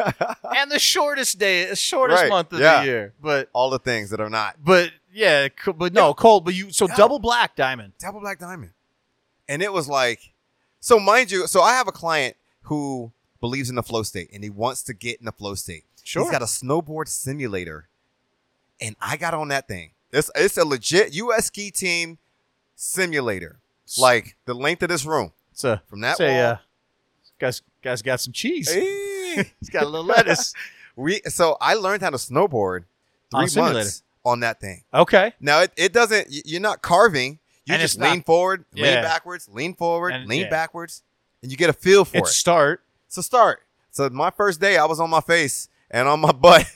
[0.57, 2.81] and the shortest day, the shortest Right, month of yeah.
[2.81, 6.45] the year." But All the things that are not But yeah, but no, cold.
[6.47, 6.97] But you so Yeah.
[6.97, 7.93] double black diamond.
[7.99, 8.73] double black diamond.
[9.49, 10.33] And it was like,
[10.81, 13.13] so mind you, so I have a client who
[13.47, 15.85] believes in the flow state and he wants to get in the flow state.
[16.03, 16.23] Sure.
[16.23, 17.89] He's got a snowboard simulator,
[18.81, 19.91] and I got on that thing.
[20.13, 21.47] It's it's a legit U.S.
[21.47, 22.19] ski team
[22.77, 23.59] simulator,
[23.99, 25.33] like the length of this room.
[25.53, 26.57] It's a From that a, wall- uh,
[27.39, 28.73] guys guys got some cheese.
[28.73, 29.51] Hey.
[29.61, 30.53] He's got a little lettuce.
[30.97, 32.85] we so I learned how to snowboard
[33.35, 33.79] On three simulator.
[33.81, 34.83] months on that thing.
[34.95, 35.33] Okay.
[35.41, 36.29] Now it, it doesn't.
[36.31, 37.39] You're not carving.
[37.65, 40.51] You And just it's not- lean forward, lean backwards, lean forward, And- lean yeah.
[40.51, 41.03] backwards,
[41.43, 42.35] and you get a feel for It's it.
[42.35, 42.83] start.
[43.17, 43.63] So start.
[43.93, 46.67] So my first day, I was on my face and on my butt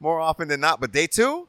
[0.00, 0.82] more often than not.
[0.82, 1.48] But day two,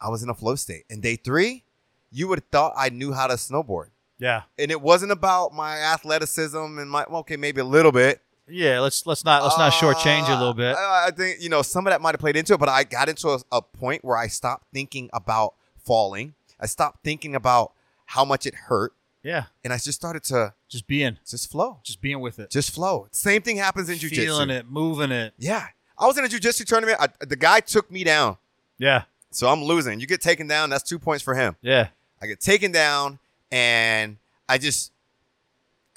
[0.00, 0.82] I was in a flow state.
[0.90, 1.62] And day three,
[2.10, 3.90] you would have thought I knew how to snowboard.
[4.18, 4.42] Yeah.
[4.58, 8.20] And it wasn't about my athleticism and my well, okay, maybe a little bit.
[8.48, 8.80] Yeah.
[8.80, 10.74] Let's let's not let's not shortchange it a little bit.
[10.74, 12.68] Uh, I, I think you know some of that might have played into it, but
[12.68, 15.54] I got into a, a point where I stopped thinking about
[15.84, 16.34] falling.
[16.58, 17.74] I stopped thinking about
[18.06, 19.44] how much it hurt, Yeah.
[19.62, 22.50] and I just started to Just being just flow, just being with it.
[22.50, 23.06] just flow.
[23.12, 24.16] Same thing happens in jujitsu.
[24.16, 25.34] Feeling it, moving it.
[25.38, 25.66] Yeah,
[25.98, 26.96] I was in a jujitsu tournament.
[26.98, 28.38] I, the guy took me down,
[28.78, 29.02] Yeah.
[29.30, 30.00] so I'm losing.
[30.00, 31.56] You get taken down, that's two points for him.
[31.60, 31.88] Yeah.
[32.22, 33.18] I get taken down,
[33.50, 34.16] and
[34.48, 34.92] I just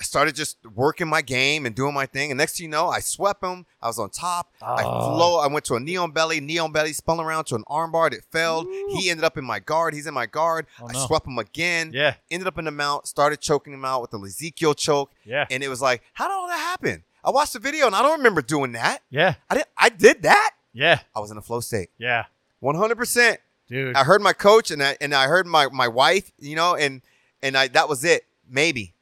[0.05, 2.31] started just working my game and doing my thing.
[2.31, 3.65] And next thing you know, I swept him.
[3.81, 4.53] I was on top.
[4.61, 5.15] I Oh.
[5.15, 5.39] flow.
[5.39, 6.39] I went to a knee on belly.
[6.39, 8.13] Knee on belly spun around to an armbar.
[8.13, 8.67] It failed.
[8.97, 9.93] He ended up in my guard.
[9.93, 10.67] He's in my guard.
[10.81, 11.05] Oh, I no.
[11.05, 11.91] swept him again.
[11.93, 12.15] Yeah.
[12.31, 13.07] Ended up in the mount.
[13.07, 15.11] Started choking him out with the Ezekiel choke.
[15.23, 15.45] Yeah.
[15.49, 17.03] And it was like, how did all that happen?
[17.23, 19.01] I watched the video and I don't remember doing that.
[19.09, 19.35] Yeah.
[19.49, 19.65] I did.
[19.77, 20.51] I did that.
[20.73, 20.99] Yeah.
[21.15, 21.89] I was in a flow state.
[21.97, 22.25] Yeah.
[22.63, 23.37] 100%.
[23.67, 23.95] Dude.
[23.95, 27.01] I heard my coach and I and I heard my my wife, you know, and
[27.41, 28.25] and I that was it.
[28.47, 28.93] Maybe.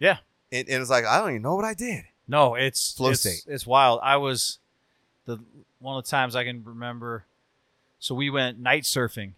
[0.00, 0.16] Yeah.
[0.50, 2.04] And, and it's like I don't even know what I did.
[2.26, 3.44] No, it's Flow it's, state.
[3.46, 4.00] It's wild.
[4.02, 4.58] I was
[5.24, 5.38] the
[5.78, 7.24] one of the times I can remember.
[7.98, 9.32] So we went night surfing.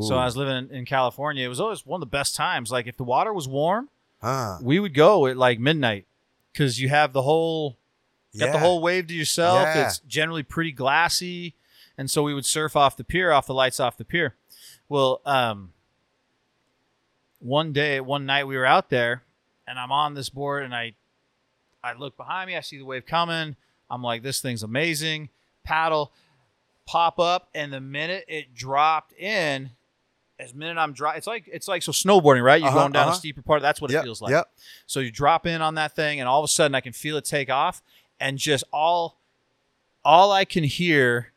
[0.00, 1.44] So I was living in, in California.
[1.44, 2.70] It was always one of the best times.
[2.70, 3.88] Like if the water was warm,
[4.20, 4.58] Huh.
[4.60, 6.06] we would go at like midnight
[6.52, 7.78] because you have the whole
[8.38, 9.62] got the whole wave to yourself.
[9.62, 9.86] Yeah.
[9.86, 11.54] It's generally pretty glassy,
[11.96, 14.34] and so we would surf off the pier, off the lights off the pier.
[14.88, 15.72] Well, um,
[17.40, 19.22] one day, one night we were out there,
[19.68, 20.94] and I'm on this board, and I,
[21.84, 23.56] I look behind me, I see the wave coming.
[23.90, 25.28] I'm like, this thing's amazing.
[25.64, 26.12] Paddle,
[26.86, 29.70] pop up, and the minute it dropped in,
[30.40, 32.60] as minute I'm drop, it's like it's like so snowboarding, right?
[32.60, 33.12] You're Uh-huh, going down uh-huh.
[33.16, 33.60] a steeper part.
[33.60, 34.30] That's what Yep, it feels like.
[34.30, 34.48] Yep.
[34.86, 37.16] So you drop in on that thing, and all of a sudden I can feel
[37.16, 37.82] it take off,
[38.20, 39.18] and just all,
[40.04, 41.32] all I can hear,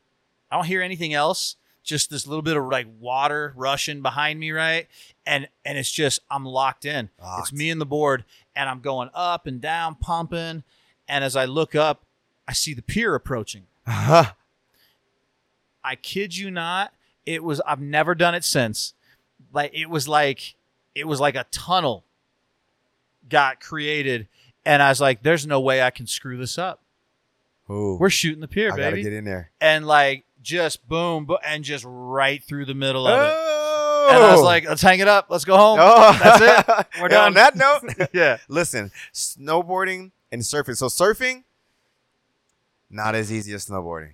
[0.50, 1.56] I don't hear anything else.
[1.84, 4.88] Just this little bit of like water rushing behind me, right?
[5.26, 7.10] And and it's just I'm locked in.
[7.40, 8.24] It's me and the board,
[8.56, 10.64] and I'm going up and down, pumping.
[11.08, 12.04] And as I look up,
[12.48, 13.64] I see the pier approaching.
[13.88, 14.34] Uh-huh.
[15.84, 16.94] I kid you not.
[17.26, 18.94] It was I've never done it since.
[19.54, 20.56] Like it was like
[20.96, 22.04] it was like a tunnel
[23.30, 24.28] got created
[24.66, 26.82] and I was like there's no way I can screw this up.
[27.70, 27.98] Ooh.
[28.00, 29.04] We're shooting the pier, I gotta baby.
[29.04, 29.52] get in there.
[29.62, 33.34] And like just boom, bo- and just right through the middle of it.
[33.34, 34.08] Oh.
[34.12, 35.28] And I was like, let's hang it up.
[35.30, 35.80] Let's go home.
[35.82, 36.88] oh, That's it.
[37.02, 37.28] We're done.
[37.28, 38.38] On that note, yeah.
[38.50, 40.76] listen, snowboarding and surfing.
[40.76, 41.44] So surfing,
[42.90, 44.14] not as easy as snowboarding.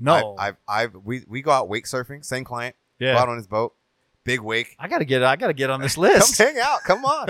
[0.00, 0.34] No.
[0.38, 2.24] I, I've, I've, we, we go out wake surfing.
[2.24, 2.74] Same client.
[2.98, 3.18] Go yeah.
[3.18, 3.74] out on his boat.
[4.24, 4.76] Big wake.
[4.78, 6.38] I gotta get I gotta get on this Come list.
[6.38, 6.80] hang out.
[6.84, 7.28] Come on.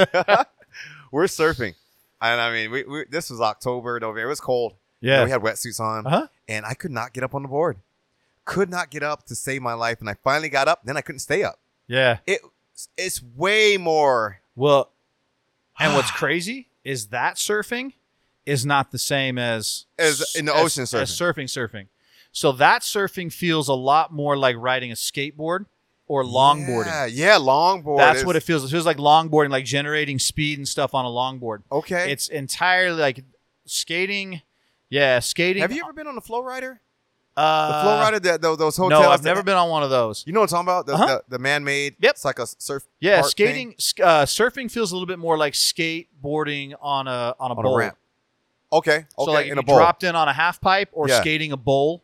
[1.11, 1.75] We're surfing.
[2.20, 4.23] And I mean, we, we this was October, November.
[4.23, 4.75] It was cold.
[5.01, 5.25] yeah.
[5.25, 6.07] We had wetsuits on.
[6.07, 6.27] uh-huh.
[6.49, 7.79] and I could not get up on the board.
[8.45, 10.80] Could not get up to save my life, and I finally got up.
[10.84, 11.59] Then I couldn't stay up.
[11.86, 12.18] Yeah.
[12.26, 12.40] It
[12.97, 14.40] it's way more.
[14.57, 14.90] Well,
[15.78, 17.93] and what's crazy is that surfing
[18.45, 21.86] is not the same as As in the as- ocean as surfing surfing.
[22.32, 25.66] So that surfing feels a lot more like riding a skateboard
[26.09, 26.86] or longboarding.
[26.86, 27.99] Yeah, yeah longboard.
[27.99, 28.64] That's is- what it feels.
[28.64, 31.62] It feels like longboarding, like generating speed and stuff on a longboard.
[31.70, 32.11] Okay.
[32.11, 33.22] It's entirely like
[33.66, 34.43] skating.
[34.88, 35.62] Yeah, skating.
[35.62, 36.80] Have you ever been on a flow rider?
[37.37, 39.03] Uh, The flow rider, that thho- those hotels.
[39.03, 40.22] No, I've that- never been on one of those.
[40.26, 40.87] You know what I'm talking about?
[40.87, 41.07] The, Uh-huh.
[41.28, 41.97] the, the man-made.
[42.01, 42.11] Yep.
[42.11, 42.85] It's like a surf.
[43.01, 47.51] Yeah, skating, sk- uh, surfing feels a little bit more like skateboarding on a on
[47.51, 47.74] a on bowl.
[47.74, 47.97] a ramp.
[48.72, 48.93] Okay.
[48.97, 49.07] Okay.
[49.18, 49.76] So like in a you bowl.
[49.76, 51.20] dropped in on a half pipe or Yeah.
[51.20, 52.03] skating a bowl.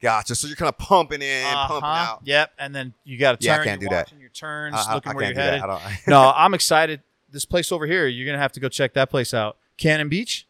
[0.00, 0.34] Gotcha.
[0.34, 1.86] So you're kind of pumping in, pumping Uh-huh.
[2.12, 2.20] out.
[2.24, 3.56] Yep, and then you got to turn.
[3.56, 4.12] Yeah, I can't do that.
[4.18, 5.62] Your turns, I, I, looking I where you're headed.
[5.62, 5.70] that.
[5.70, 5.82] I don't.
[6.08, 7.02] no, I'm excited.
[7.30, 9.56] This place over here, you're gonna have to go check that place out.
[9.78, 10.45] Cannon Beach,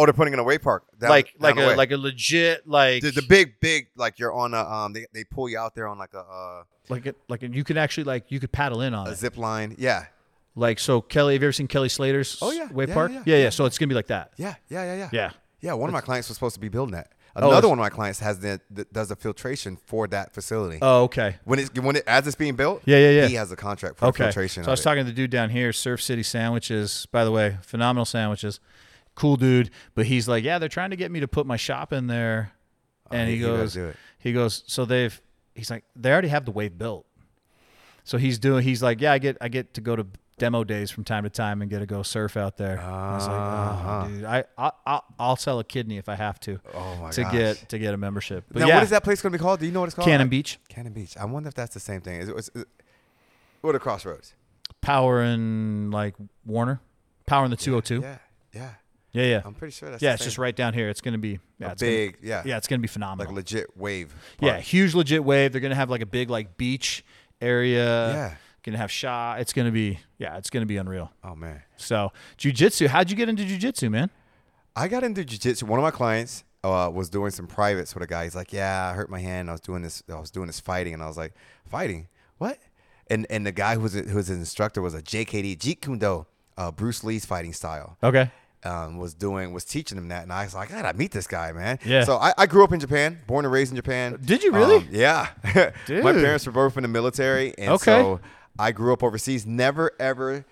[0.00, 0.84] oh, they're putting in a wave park.
[0.98, 1.76] Down, like down like the a way.
[1.76, 4.92] like a legit like the, the big, big, like you're on a um.
[4.92, 7.64] They, they pull you out there on like a uh, like a, like a, you
[7.64, 9.16] can actually like you could paddle in on a it.
[9.16, 9.74] zip line.
[9.78, 10.06] Yeah.
[10.56, 12.68] Like so, Kelly, have you ever seen Kelly Slater's Oh, yeah.
[12.72, 13.12] wave Yeah, park?
[13.12, 13.50] yeah, yeah, yeah.
[13.50, 14.32] So it's gonna be like that.
[14.36, 14.54] Yeah.
[14.68, 14.84] Yeah.
[14.84, 14.94] Yeah.
[14.96, 15.08] Yeah.
[15.12, 15.30] Yeah.
[15.60, 17.12] Yeah, one of my clients was supposed to be building that.
[17.36, 20.34] Oh, Another it's- one of my clients has the, the does the filtration for that
[20.34, 20.78] facility.
[20.82, 21.36] Oh, okay.
[21.44, 23.26] when it's when it as it's being built, Yeah, yeah, yeah.
[23.28, 24.24] he has a contract for Okay.
[24.24, 24.64] filtration.
[24.64, 24.82] So I was it.
[24.82, 27.06] talking to the dude down here, Surf City Sandwiches.
[27.12, 28.58] By the way, phenomenal sandwiches.
[29.20, 29.70] Cool dude.
[29.94, 32.52] But he's like, yeah, they're trying to get me to put my shop in there.
[33.10, 33.76] And Oh, he goes,
[34.18, 35.20] he goes, so they've,
[35.54, 37.04] he's like, they already have the wave built.
[38.04, 40.06] So he's doing, he's like, yeah, I get, I get to go to
[40.38, 42.80] demo days from time to time and get to go surf out there.
[42.80, 44.02] I was like, Uh-huh.
[44.04, 44.44] oh, dude, I,
[44.86, 47.32] I, I'll sell a kidney if I have to Oh my to gosh.
[47.32, 48.44] get to get a membership.
[48.50, 49.60] But now, yeah, what is that place going to be called?
[49.60, 50.06] Do you know what it's called?
[50.08, 51.14] Cannon Beach, Cannon Beach.
[51.18, 52.20] I wonder if that's the same thing.
[52.22, 52.68] Is it, is it
[53.60, 54.32] what are the crossroads?
[54.80, 56.14] Power and like
[56.46, 56.80] Warner,
[57.26, 58.00] Power in the 202.
[58.00, 58.16] Yeah,
[58.54, 58.70] yeah.
[59.12, 59.42] Yeah, yeah.
[59.44, 60.26] I'm pretty sure that's yeah, it's same.
[60.26, 60.88] just right down here.
[60.88, 63.26] It's gonna be yeah, a it's gonna- big, yeah, yeah, it's gonna be phenomenal.
[63.32, 64.14] like legit wave.
[64.40, 65.52] yeah, huge legit wave.
[65.52, 67.04] They're gonna have like a big like beach
[67.40, 68.12] area.
[68.12, 68.34] yeah.
[68.62, 69.40] Gonna have shot.
[69.40, 71.10] It's gonna be yeah, it's gonna be unreal.
[71.24, 72.88] Oh man, So jujitsu.
[72.88, 74.10] How'd you get into jujitsu, man?
[74.76, 75.62] I got into jujitsu.
[75.64, 78.24] One of my clients uh, was doing some privates with a guy.
[78.24, 79.48] He's like, "Yeah, I hurt my hand.
[79.48, 80.02] I was doing this.
[80.10, 81.32] I was doing this fighting." And I was like,
[81.70, 82.08] "Fighting?
[82.36, 82.58] What?"
[83.08, 85.98] And and the guy who was who was an instructor was a JKD Jeet Kune
[85.98, 86.26] Do,
[86.58, 87.96] uh, Bruce Lee's fighting style.
[88.04, 88.30] Okay.
[88.62, 91.26] Um, was doing was teaching him that, and I was like, I gotta meet this
[91.26, 91.78] guy, man.
[91.82, 92.04] Yeah.
[92.04, 94.18] So I, I grew up in Japan, born and raised in Japan.
[94.22, 94.76] Did you really?
[94.76, 95.28] Um, yeah.
[95.86, 96.04] Dude.
[96.04, 97.84] My parents were both in the military, and Okay.
[98.02, 98.20] so
[98.58, 99.46] I grew up overseas.
[99.46, 100.44] Never ever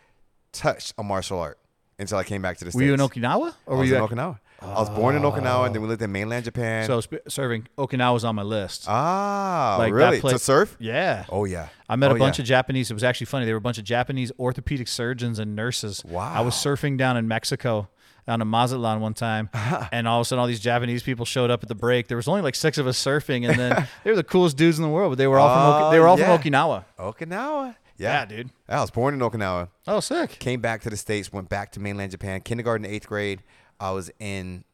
[0.52, 1.58] touched a martial art
[1.98, 2.80] until I came back to the states.
[2.80, 3.96] Were you in Okinawa or were was you?
[3.96, 4.38] in at- Okinawa.
[4.60, 6.84] I was born in Okinawa, and then we lived in mainland Japan.
[6.86, 8.86] so sp- serving was on my list.
[8.88, 10.20] ah, Like that really?
[10.20, 10.76] To surf?
[10.80, 11.26] yeah.
[11.28, 11.68] Oh yeah.
[11.88, 12.42] I met Oh, a bunch yeah.
[12.42, 12.90] of Japanese.
[12.90, 13.44] It was actually funny.
[13.46, 16.02] They were a bunch of Japanese orthopedic surgeons and nurses.
[16.04, 16.32] Wow.
[16.34, 17.88] I was surfing down in Mexico
[18.28, 19.48] down in Mazatlan one time,
[19.92, 22.06] and all of a sudden, all these Japanese people showed up at the break.
[22.08, 24.78] There was only like six of us surfing, and then they were the coolest dudes
[24.78, 25.12] in the world.
[25.12, 26.36] But they were all from Oki- Oh, they were oh, all yeah.
[26.38, 26.84] from Okinawa.
[26.98, 27.74] Okinawa.
[27.96, 28.24] Yeah, Yeah.
[28.26, 28.50] dude.
[28.68, 29.68] I was born in Okinawa.
[29.86, 30.38] Oh, sick.
[30.38, 31.32] Came back to the states.
[31.32, 32.40] Went back to mainland Japan.
[32.42, 33.42] Kindergarten, eighth grade.
[33.80, 34.64] I was in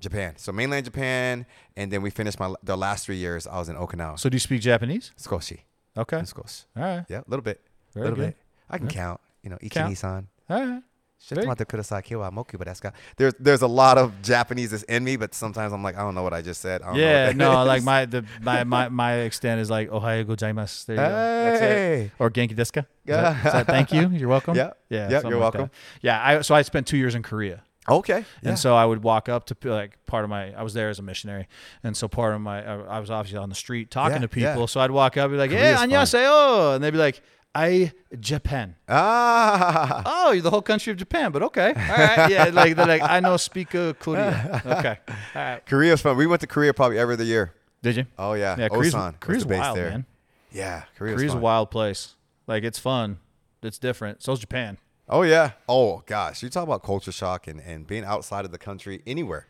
[0.00, 0.34] Japan.
[0.36, 1.44] So mainland Japan,
[1.76, 3.46] and then we finished my the last three years.
[3.46, 4.18] I was in Okinawa.
[4.18, 5.12] So, do you speak Japanese?
[5.20, 5.60] Skoshi.
[5.96, 6.18] Okay.
[6.18, 6.64] Skoshi.
[6.76, 7.04] All right.
[7.08, 7.60] Yeah, a little bit.
[7.90, 8.30] A Very little good.
[8.34, 8.36] bit.
[8.70, 9.20] I can count.
[9.42, 9.80] You know, Ichi.
[9.80, 10.82] Nissan, All right.
[11.22, 12.90] Shitamata kudasai kiwa moku ba desu ka?
[13.16, 16.14] There's there's a lot of Japanese that's in me, but sometimes I'm like, I don't
[16.14, 16.82] know what I just said.
[16.82, 17.66] I don't Yeah, no, is.
[17.68, 20.86] like my the my my my extent is like Ohayo gozaimasu.
[20.86, 21.08] There you go.
[21.08, 21.76] That's it.
[21.76, 22.10] Hey.
[22.18, 22.80] Or Genki desu ka?
[22.80, 24.08] Is that, is that thank you?
[24.08, 24.56] You're welcome.
[24.56, 24.72] Yeah.
[24.90, 25.08] Yeah.
[25.10, 25.60] Yeah, you're like welcome.
[25.62, 25.70] that.
[26.02, 26.20] Yeah.
[26.26, 27.62] I so I spent two years in Korea.
[27.88, 28.24] Okay.
[28.42, 28.48] Yeah.
[28.50, 30.98] And so I would walk up to like part of my I was there as
[30.98, 31.46] a missionary,
[31.84, 34.60] and so part of my I was obviously on the street talking Yeah, to people.
[34.62, 34.66] yeah.
[34.66, 35.90] So I'd walk up and be like, Korea's "Hey, fun.
[35.90, 37.20] annyeonghaseyo," and they'd be like,
[37.54, 40.02] "I Japan." ah.
[40.06, 42.44] Oh, you're the whole country of Japan, but okay, all right, yeah.
[42.52, 44.62] Like they're like, I know speak uh, Korea.
[44.64, 45.66] Okay, all right.
[45.66, 46.16] Korea's fun.
[46.16, 47.54] We went to Korea probably every other year.
[47.82, 48.06] Did you?
[48.18, 48.56] Oh yeah.
[48.58, 49.90] Yeah, Korea's, Osan Korea's the wild, there.
[49.90, 50.06] man.
[50.52, 52.14] Yeah, Korea's, Korea's a wild place.
[52.46, 53.18] Like it's fun.
[53.62, 54.22] It's different.
[54.22, 54.78] So's Japan.
[55.08, 55.52] Oh yeah.
[55.68, 59.46] Oh gosh, you talk about culture shock and, and being outside of the country anywhere.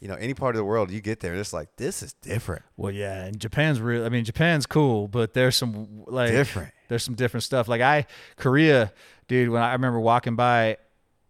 [0.00, 2.12] You know, any part of the world you get there, and it's like this is
[2.14, 2.62] different.
[2.76, 4.04] Well, yeah, and Japan's real.
[4.04, 6.72] I mean, Japan's cool, but there's some like Different.
[6.88, 7.68] There's some different stuff.
[7.68, 8.06] Like I
[8.36, 8.92] Korea,
[9.28, 9.50] dude.
[9.50, 10.76] When I, I remember walking by,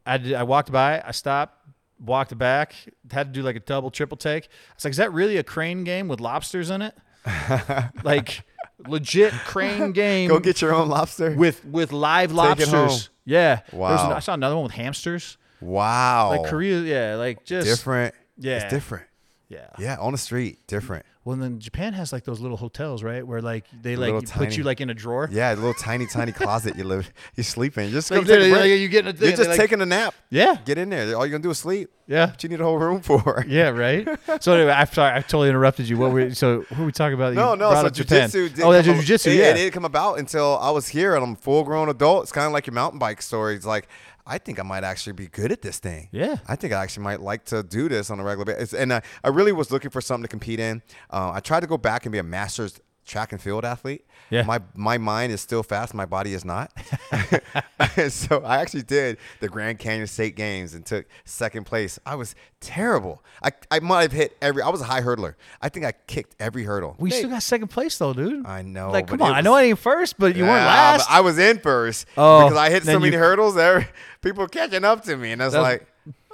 [0.05, 1.67] I did, I walked by, I stopped,
[1.99, 2.75] walked back,
[3.11, 4.45] had to do like a double, triple take.
[4.45, 6.95] I was like, is that really a crane game with lobsters in it?
[8.05, 8.43] like
[8.87, 10.29] legit crane game.
[10.29, 11.35] Go get your own lobster.
[11.35, 13.11] with with live Take lobsters.
[13.25, 13.61] Yeah.
[13.73, 14.17] Was an- Wow.
[14.17, 15.37] I saw another one with hamsters.
[15.61, 16.31] wow.
[16.31, 18.15] Like Korea, yeah, like just different.
[18.39, 18.57] Yeah.
[18.63, 19.07] It's different.
[19.49, 19.69] Yeah.
[19.79, 21.07] Yeah, on the street, different.
[21.25, 23.25] Well, then Japan has like those little hotels, right?
[23.27, 25.29] Where like they like little put you like in a drawer.
[25.31, 27.91] Yeah, a little tiny, tiny closet you live, you sleep in.
[27.91, 29.87] Just Like, go take like, you get in a thing, You're just like- taking a
[29.87, 30.15] nap.
[30.31, 30.57] Yeah.
[30.65, 31.17] Get in there.
[31.17, 31.91] All you're gonna do is sleep.
[32.09, 32.31] Yeah.
[32.31, 33.45] What you need a whole room for?
[33.49, 34.07] Yeah, right.
[34.41, 35.97] So anyway, I'm sorry, I totally interrupted you.
[35.99, 37.35] What were so who were we talking about?
[37.35, 37.73] No, you no.
[37.75, 38.61] So jujitsu.
[38.65, 39.27] Oh, that's jujitsu.
[39.29, 39.51] It, Yeah.
[39.51, 42.25] it didn't come about until I was here and I'm a full grown adult.
[42.25, 43.55] It's kind of like your mountain bike story.
[43.57, 43.89] It's like
[44.27, 46.09] I think I might actually be good at this thing.
[46.11, 46.39] Yeah.
[46.49, 48.75] I think I actually might like to do this on a regular basis.
[48.75, 50.83] And I, I really was looking for something to compete in.
[51.11, 54.05] Uh, I tried to go back and be a master's track and field athlete.
[54.31, 54.43] Yeah.
[54.43, 55.95] My my mind is still fast.
[55.95, 56.73] My body is not.
[58.09, 61.99] so I actually did the Grand Canyon State Games and took second place.
[62.05, 63.23] I was terrible.
[63.43, 64.63] I, I might have hit every.
[64.63, 65.35] I was a high hurdler.
[65.63, 66.97] I think I kicked every hurdle.
[66.99, 68.47] we Hey, still got second place though, dude.
[68.47, 69.31] I know, Like, come on.
[69.33, 71.11] it I know was- I ain't first, but you weren't last.
[71.11, 73.55] I was in first Oh, because I hit so many you- hurdles.
[73.55, 73.89] There,
[74.23, 75.87] people catching up to me, and I was like,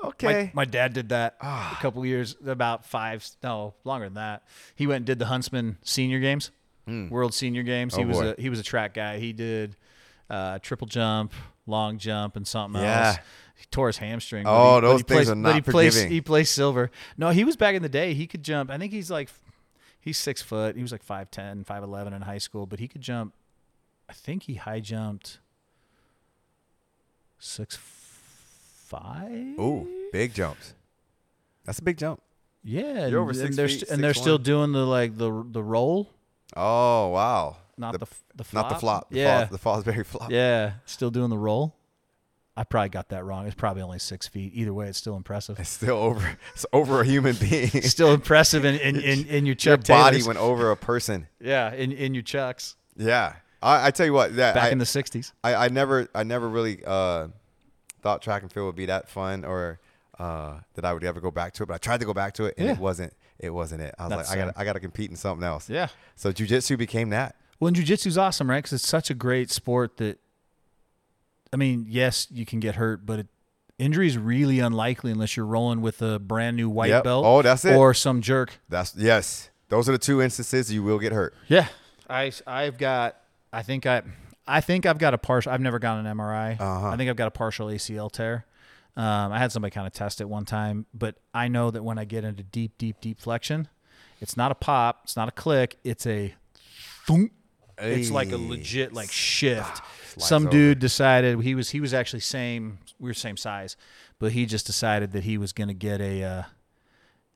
[0.05, 0.51] okay.
[0.55, 1.77] My, my dad did that Ah.
[1.79, 4.43] a couple years, about five, no, longer than that.
[4.75, 6.51] He went and did the Huntsman Senior Games,
[6.87, 7.95] World Senior Games.
[7.95, 8.35] He Oh, was boy.
[8.37, 9.19] a he was a track guy.
[9.19, 9.77] He did
[10.31, 11.33] uh, triple jump,
[11.67, 13.07] long jump, and something Yeah.
[13.09, 13.17] else.
[13.57, 14.45] He tore his hamstring.
[14.45, 16.13] but Oh, he- those he things placed- are but not he placed, forgiving.
[16.13, 16.91] He placed silver.
[17.17, 18.15] No, he was back in the day.
[18.15, 18.71] He could jump.
[18.71, 19.29] I think he's like,
[20.01, 20.75] he's six foot.
[20.75, 23.35] He was like 5'10", 5'11", in high school, but he could jump.
[24.09, 25.39] I think he high jumped
[27.39, 29.59] six five.
[29.59, 30.75] Ooh, big jumps.
[31.65, 32.21] That's a big jump.
[32.65, 35.17] Yeah, You're over and, six and they're feet, st- and they're still doing the like
[35.19, 36.11] the the roll,
[36.57, 37.57] Oh wow.
[37.77, 38.65] not the the, f- the flop.
[38.65, 39.11] not the flop.
[39.11, 40.31] The Yeah, the Fosbury flop.
[40.31, 41.77] yeah, still doing the roll.
[42.55, 43.47] I probably got that wrong.
[43.47, 44.53] It's probably only six feet.
[44.55, 45.59] Either way, it's still impressive.
[45.59, 46.37] It's still over.
[46.55, 47.69] It's over a human being.
[47.83, 50.27] still impressive in in, in, in your Your Chuck body Taylors.
[50.27, 51.29] went over a person.
[51.41, 53.35] yeah, in, in your Chucks Yeah.
[53.63, 54.37] I, I tell you what.
[54.37, 55.33] That back I, in the '60s.
[55.43, 57.29] I, I never I never really uh,
[58.03, 59.79] thought track and field would be that fun or
[60.19, 61.67] uh, that I would ever go back to it.
[61.67, 62.73] But I tried to go back to it and Yeah.
[62.75, 63.95] it wasn't it wasn't it.
[63.99, 65.69] I was like I got I got to compete in something else.
[65.69, 65.89] Yeah.
[66.17, 67.37] So jujitsu became that.
[67.61, 68.59] Well, and jujitsu's awesome, right?
[68.59, 70.19] Because it's such a great sport that,
[71.53, 73.27] I mean, yes, you can get hurt, but it,
[73.79, 77.05] injury is really unlikely unless you're rolling with a brand new white Yep.
[77.05, 77.25] belt.
[77.27, 77.77] Oh, that's it.
[77.77, 78.59] Or some jerk.
[78.69, 79.51] That's yes.
[79.69, 81.35] Those are the two instances you will get hurt.
[81.49, 81.67] Yeah,
[82.09, 83.17] I I've got
[83.53, 84.03] I think I
[84.47, 85.53] I think I've got a partial.
[85.53, 86.61] I've never gotten an MRI.
[86.61, 86.89] Uh-huh.
[86.89, 88.45] I think I've got a partial ACL tear.
[88.97, 91.99] Um, I had somebody kind of test it one time, but I know that when
[91.99, 93.69] I get into deep, deep, deep flexion,
[94.21, 96.35] it's not a pop, it's not a click, it's a
[97.07, 97.33] thunk.
[97.79, 99.81] It's like a legit like shift.
[100.13, 100.53] Slides Some over.
[100.53, 103.77] dude decided he was he was actually same we were same size,
[104.19, 106.23] but he just decided that he was going to get a.
[106.23, 106.43] Uh,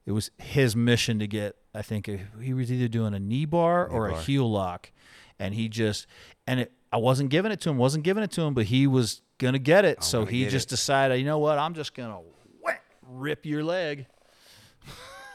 [0.04, 1.56] it was his mission to get.
[1.74, 4.92] I think a, he was either doing a knee bar or a heel lock,
[5.38, 6.06] and he just
[6.46, 6.72] and it.
[6.92, 7.78] I wasn't giving it to him.
[7.78, 10.02] wasn't giving it to him, but he was gonna get it.
[10.02, 10.70] so gonna he just it.
[10.70, 11.58] decided, you know what?
[11.58, 12.20] I'm just gonna
[12.62, 14.06] whack, rip your leg.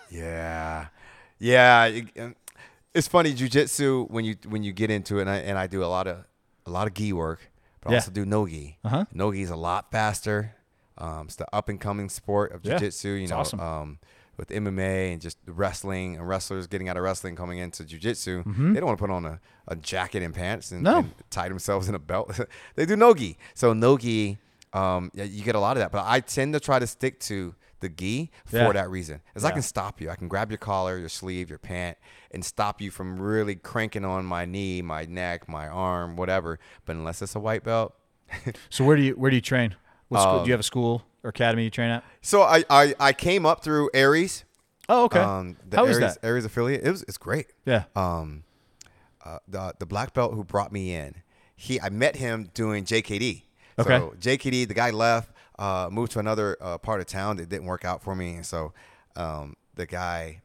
[0.10, 0.88] Yeah,
[1.40, 2.02] yeah.
[2.94, 5.84] It's funny jujitsu when you when you get into it, and I, and I do
[5.84, 6.26] a lot of
[6.66, 7.40] a lot of gi work,
[7.82, 7.98] but I Yeah.
[8.00, 8.78] also do no gi.
[8.84, 9.06] Uh-huh.
[9.14, 10.56] No gi is a lot faster.
[10.98, 13.06] Um, it's the up and coming sport of Yeah, jujitsu.
[13.18, 13.60] You it's know, awesome.
[13.62, 14.00] um,
[14.42, 18.74] with MMA and just wrestling and wrestlers getting out of wrestling coming into jujitsu, Mhm.
[18.74, 20.98] they don't want to put on a, a jacket and pants and, No.
[20.98, 22.40] and tie themselves in a belt.
[22.76, 23.38] they do no gi.
[23.54, 24.40] So no gi,
[24.74, 25.92] um, yeah, you get a lot of that.
[25.92, 28.72] But I tend to try to stick to the gi for Yeah.
[28.72, 30.10] that reason, as I can stop you.
[30.10, 31.98] I can grab your collar, your sleeve, your pant,
[32.32, 36.58] and stop you from really cranking on my knee, my neck, my arm, whatever.
[36.86, 37.94] But unless it's a white belt,
[38.72, 39.76] So where do you where do you train?
[40.12, 42.04] What school, Um, do you have a school or academy you train at?
[42.22, 44.44] So I, I I came up through Aries.
[44.90, 45.20] Oh, okay.
[45.20, 46.18] Um, the How Aries, is that?
[46.22, 46.84] Aries affiliate.
[46.84, 47.48] It was it's great.
[47.66, 47.84] Yeah.
[47.96, 48.44] Um,
[49.24, 51.16] uh, the the black belt who brought me in,
[51.56, 53.44] he I met him doing JKD.
[53.80, 53.98] Okay.
[54.00, 57.66] So JKD, the guy left, uh, moved to another uh, part of town that didn't
[57.66, 58.74] work out for me, and so
[59.16, 60.42] um, the guy,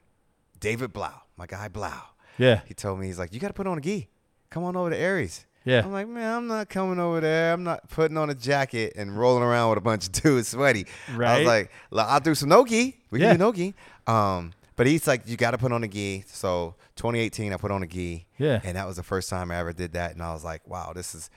[0.60, 2.02] David Blau, my guy Blau,
[2.38, 2.60] Yeah.
[2.66, 4.08] he told me he's like, you got to put on a gi.
[4.50, 5.44] Come on over to Aries.
[5.66, 5.84] Yeah.
[5.84, 7.52] I'm like, man, I'm not coming over there.
[7.52, 10.86] I'm not putting on a jacket and rolling around with a bunch of dudes sweaty.
[11.14, 11.28] Right.
[11.28, 12.62] I was like, "Well, I'll do some no.
[12.62, 13.36] We Yeah.
[13.36, 13.72] can do
[14.06, 14.12] no.
[14.14, 16.24] Um, but he's like, you got to put on a gi.
[16.28, 18.26] So 2018, I put on a gi.
[18.38, 18.60] Yeah.
[18.64, 20.12] And that was the first time I ever did that.
[20.12, 21.30] And I was like, wow, this is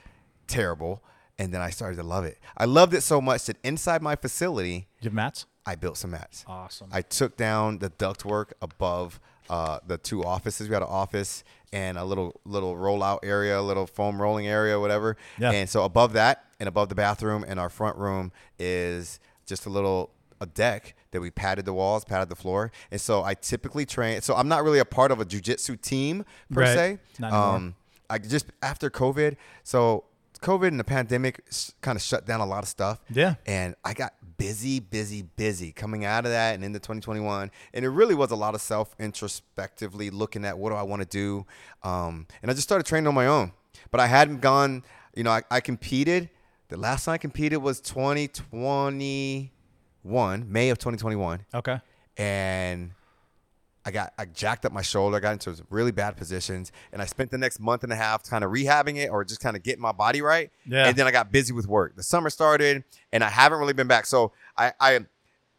[0.47, 1.01] terrible.
[1.37, 2.37] And then I started to love it.
[2.57, 5.45] I loved it so much that inside my facility, you have mats?
[5.65, 6.43] I built some mats.
[6.47, 6.89] Awesome.
[6.91, 9.19] I took down the ductwork above
[9.49, 10.67] uh, the two offices.
[10.67, 11.43] We had an office
[11.73, 15.17] and a little little rollout area, a little foam rolling area, whatever.
[15.37, 15.51] Yeah.
[15.51, 19.69] And so above that and above the bathroom and our front room is just a
[19.69, 20.11] little
[20.41, 22.71] a deck that we padded the walls, padded the floor.
[22.91, 24.21] And so I typically train.
[24.21, 26.75] So I'm not really a part of a jujitsu team per Right.
[26.75, 26.99] se.
[27.19, 27.55] Not anymore.
[27.55, 27.75] um,
[28.09, 29.35] I just after COVID.
[29.63, 30.05] So
[30.41, 31.41] COVID and the pandemic
[31.81, 33.01] kind of shut down a lot of stuff.
[33.09, 33.35] Yeah.
[33.45, 37.51] And I got busy, busy, busy coming out of that and into 2021.
[37.73, 41.03] And it really was a lot of self introspectively looking at what do I want
[41.03, 41.45] to do.
[41.83, 43.51] Um, and I just started training on my own.
[43.91, 44.83] But I hadn't gone,
[45.15, 46.29] you know, I, I competed.
[46.69, 49.51] The last time I competed was 2021,
[50.51, 51.81] May of 2021 okay.
[52.17, 52.91] and
[53.89, 57.01] I got I jacked up my shoulder, I got into some really bad positions, and
[57.01, 59.55] I spent the next month and a half kind of rehabbing it or just kind
[59.57, 60.51] of getting my body right.
[60.65, 60.87] Yeah.
[60.87, 61.95] And then I got busy with work.
[61.95, 64.05] The summer started, and I haven't really been back.
[64.05, 64.99] So I, I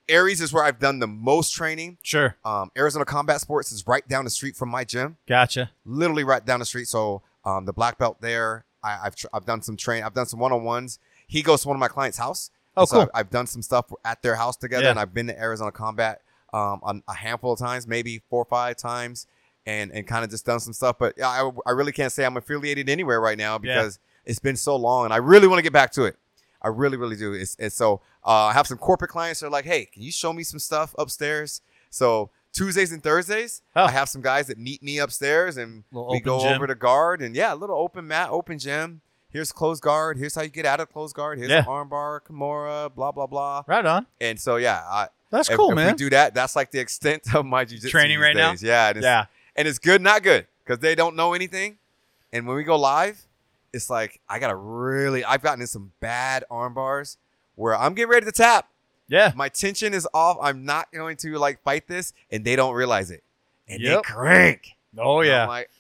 [0.09, 1.99] Aries is where I've done the most training.
[2.03, 2.37] Sure.
[2.45, 5.71] Um, Arizona Combat Sports is right down the street from my gym, Gotcha.
[5.85, 6.89] literally right down the street.
[6.89, 10.27] So um, the black belt there, I, I've tr- I've done some train, I've done
[10.27, 10.99] some one on ones.
[11.27, 12.51] He goes to one of my clients' house.
[12.77, 13.03] Oh, So cool.
[13.03, 14.91] I've, I've done some stuff at their house together, Yeah.
[14.91, 16.21] and I've been to Arizona Combat
[16.53, 19.27] um, on a handful of times, maybe four or five times,
[19.67, 20.97] and and kind of just done some stuff.
[20.99, 23.59] But I, I really can't say I'm affiliated anywhere right now Yeah.
[23.77, 26.17] because it's been so long, and I really want to get back to it.
[26.63, 27.33] I really, really do.
[27.33, 30.13] It's, it's so uh, I have some corporate clients that are like, hey, can you
[30.13, 31.63] show me some stuff upstairs?
[31.89, 33.85] So Tuesdays and Thursdays, Oh.
[33.85, 36.55] I have some guys that meet me upstairs, and Little we go gym.
[36.55, 39.01] over to guard, and yeah, a little open mat, open gym.
[39.31, 40.19] Here's closed guard.
[40.19, 41.39] Here's how you get out of closed guard.
[41.39, 41.61] Here's Yeah.
[41.61, 43.63] an armbar, Kimura, blah blah blah.
[43.67, 44.07] Right on.
[44.21, 45.93] And so yeah, I, That's if, cool, if man.
[45.93, 48.55] we do that, that's like the extent of my jiu-jitsu Training these right now?
[48.61, 49.27] Yeah, and it's, yeah.
[49.57, 51.79] and it's good, not good, because they don't know anything.
[52.33, 53.21] And when we go live,
[53.73, 55.25] it's like I gotta really.
[55.25, 57.17] I've gotten in some bad arm bars
[57.55, 58.69] where I'm getting ready to tap.
[59.09, 59.33] Yeah.
[59.35, 60.39] My tension is off.
[60.41, 63.23] I'm not going to like fight this, and they don't realize it,
[63.69, 64.03] and Yep.
[64.05, 64.69] they crank.
[64.99, 65.43] Oh And yeah.
[65.43, 65.71] I'm like,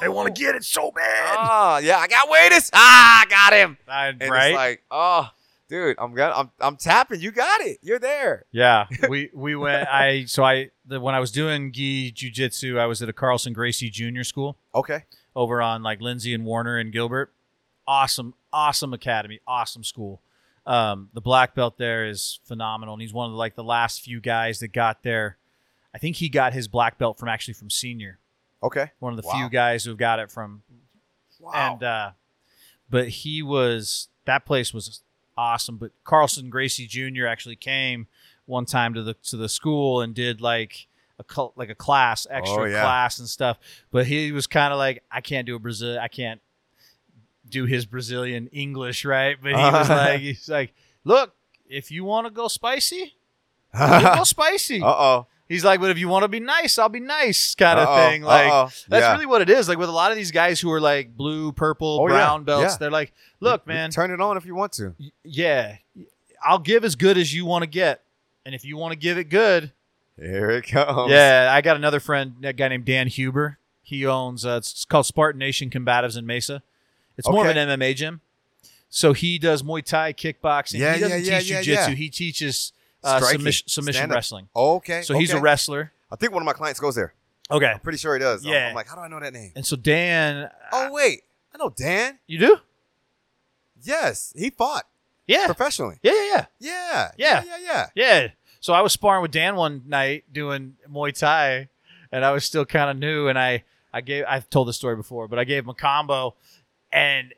[0.00, 1.36] they want to get it so bad.
[1.38, 2.70] oh yeah, I got Watus.
[2.72, 3.76] Ah, I got him.
[3.88, 4.46] I- And right.
[4.48, 5.28] it's like, oh,
[5.70, 7.20] dude, I'm gonna, I'm, I'm tapping.
[7.20, 7.78] You got it.
[7.80, 8.44] You're there.
[8.52, 9.88] Yeah, we we went.
[9.88, 13.52] I so I the, when I was doing gi jujitsu, I was at a Carlson
[13.54, 15.04] Gracie Junior School Okay.
[15.34, 17.32] over on like Lindsay and Warner and Gilbert.
[17.86, 20.20] Awesome, awesome academy, awesome school.
[20.66, 24.02] Um, the black belt there is phenomenal, and he's one of the, like the last
[24.02, 25.38] few guys that got there.
[25.94, 28.18] I think he got his black belt from actually from senior.
[28.62, 28.90] Okay.
[29.00, 29.34] One of the Wow.
[29.34, 30.62] few guys who got it from
[31.40, 31.52] Wow.
[31.54, 32.10] and uh
[32.90, 35.00] but he was that place was
[35.36, 38.06] awesome but carlson gracie jr actually came
[38.46, 40.86] one time to the to the school and did like
[41.18, 42.82] a like a class extra Oh, yeah.
[42.82, 43.58] class and stuff
[43.90, 46.40] but he was kind of like i can't do a brazil i can't
[47.48, 50.72] do his brazilian english right but he was like he's like
[51.04, 51.34] look
[51.68, 53.14] if you want to go spicy
[53.78, 55.26] go spicy uh oh.
[55.50, 58.22] He's like but if you want to be nice i'll be nice kind of thing
[58.22, 58.48] like
[58.88, 59.12] that's yeah.
[59.12, 59.68] really what it is.
[59.68, 62.14] Like with a lot of these guys who are like blue, purple, Oh, yeah.
[62.14, 62.76] brown belts, Yeah.
[62.78, 64.94] they're like, look, You- man, turn it on if you want to.
[64.98, 65.76] y- yeah,
[66.42, 68.02] I'll give as good as you want to get.
[68.46, 69.72] And if you want to give it good,
[70.16, 71.10] Here it comes.
[71.10, 73.58] yeah, I got another friend, a guy named Dan Huber.
[73.82, 76.62] He owns, uh, it's called Spartan Nation Combatives in Mesa.
[77.18, 78.20] It's more of an MMA gym.
[78.88, 80.78] So he does Muay Thai, kickboxing.
[80.78, 81.88] Yeah, he doesn't yeah, teach yeah, jujitsu.
[81.88, 81.94] yeah.
[81.94, 82.72] He teaches
[83.02, 84.48] uh, submission, submission wrestling.
[84.54, 85.02] Okay.
[85.02, 85.92] So he's a wrestler.
[86.10, 87.14] I think one of my clients goes there.
[87.50, 87.66] Okay.
[87.66, 88.44] I'm pretty sure he does.
[88.44, 88.68] I'm- Yeah.
[88.68, 89.52] I'm, like, how do I know that name?
[89.56, 91.22] And so Dan, Oh wait,
[91.54, 92.18] I know Dan.
[92.26, 92.56] you do?
[93.82, 94.86] Yes, he fought
[95.26, 95.46] Yeah.
[95.46, 95.98] professionally.
[96.02, 96.46] Yeah, yeah, yeah.
[96.58, 97.10] Yeah.
[97.16, 97.42] Yeah.
[97.44, 97.56] Yeah.
[97.60, 97.86] Yeah.
[97.94, 98.28] Yeah.
[98.60, 101.68] So I was sparring with Dan one night doing Muay Thai,
[102.12, 103.28] and I was still kind of new.
[103.28, 106.34] And I, I gave, I've told this story before, but I gave him a combo,
[106.92, 107.32] and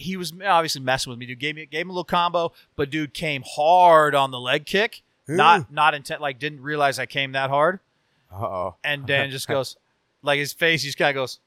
[0.00, 1.26] he was obviously messing with me.
[1.26, 4.66] Dude gave me, gave him a little combo, but dude came hard on the leg
[4.66, 5.02] kick.
[5.28, 6.20] Not, not intent.
[6.20, 7.78] Like didn't realize I came that hard.
[8.32, 8.74] Uh oh.
[8.82, 9.76] And Dan just goes,
[10.22, 11.38] like his face, he just kind of goes,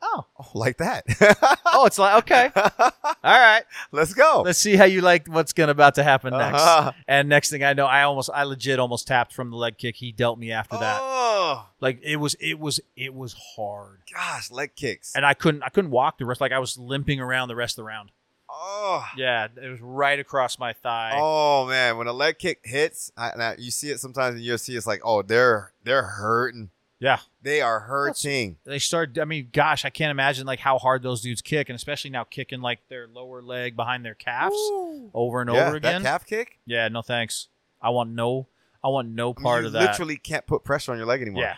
[0.00, 1.04] Oh, Oh, like that.
[1.66, 2.50] oh, it's like okay.
[2.78, 2.90] All
[3.24, 3.62] right.
[3.90, 4.42] Let's go.
[4.44, 6.62] Let's see how you like what's gonna about to happen next.
[6.62, 6.92] Uh-huh.
[7.08, 9.96] And next thing I know, I almost, I legit almost tapped from the leg kick.
[9.96, 10.98] He dealt me after that.
[11.02, 15.14] Oh, Like it was, it was, it was hard, gosh, leg kicks.
[15.16, 16.40] and I couldn't, I couldn't walk the rest.
[16.40, 18.10] Like I was limping around the rest of the round.
[18.48, 19.04] oh.
[19.16, 21.12] Yeah, it was right across my thigh.
[21.16, 24.42] Oh man, when a leg kick hits, I, and I- you see it sometimes in
[24.46, 24.76] UFC.
[24.76, 26.70] It's like, oh, they're they're hurting.
[27.00, 28.56] Yeah, They are hurting.
[28.64, 29.16] they start.
[29.20, 32.24] I mean, gosh, I can't imagine like how hard those dudes kick, and especially now
[32.24, 35.08] kicking like their lower leg behind their calves Ooh.
[35.14, 36.02] over and yeah, over again.
[36.02, 36.58] that calf kick.
[36.66, 37.48] yeah, no thanks.
[37.80, 38.48] I want no,
[38.82, 39.80] I want no I mean, part of that.
[39.82, 41.42] You literally can't put pressure on your leg anymore.
[41.44, 41.54] Yeah,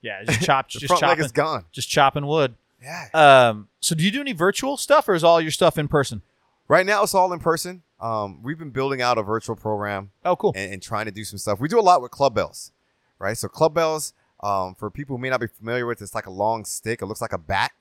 [0.00, 1.64] yeah, just chop, the just front leg is gone.
[1.70, 2.56] just chopping wood.
[2.82, 3.06] Yeah.
[3.14, 6.22] Um, so do you do any virtual stuff, or is all your stuff in person?
[6.66, 7.82] Right now, it's all in person.
[8.00, 10.52] Um, we've been building out a virtual program Oh, cool.
[10.56, 11.60] and, and trying to do some stuff.
[11.60, 12.72] We do a lot with club bells,
[13.20, 13.36] right?
[13.38, 14.12] So club bells,
[14.42, 17.02] um, for people who may not be familiar with, it's like a long stick.
[17.02, 17.72] It looks like a bat.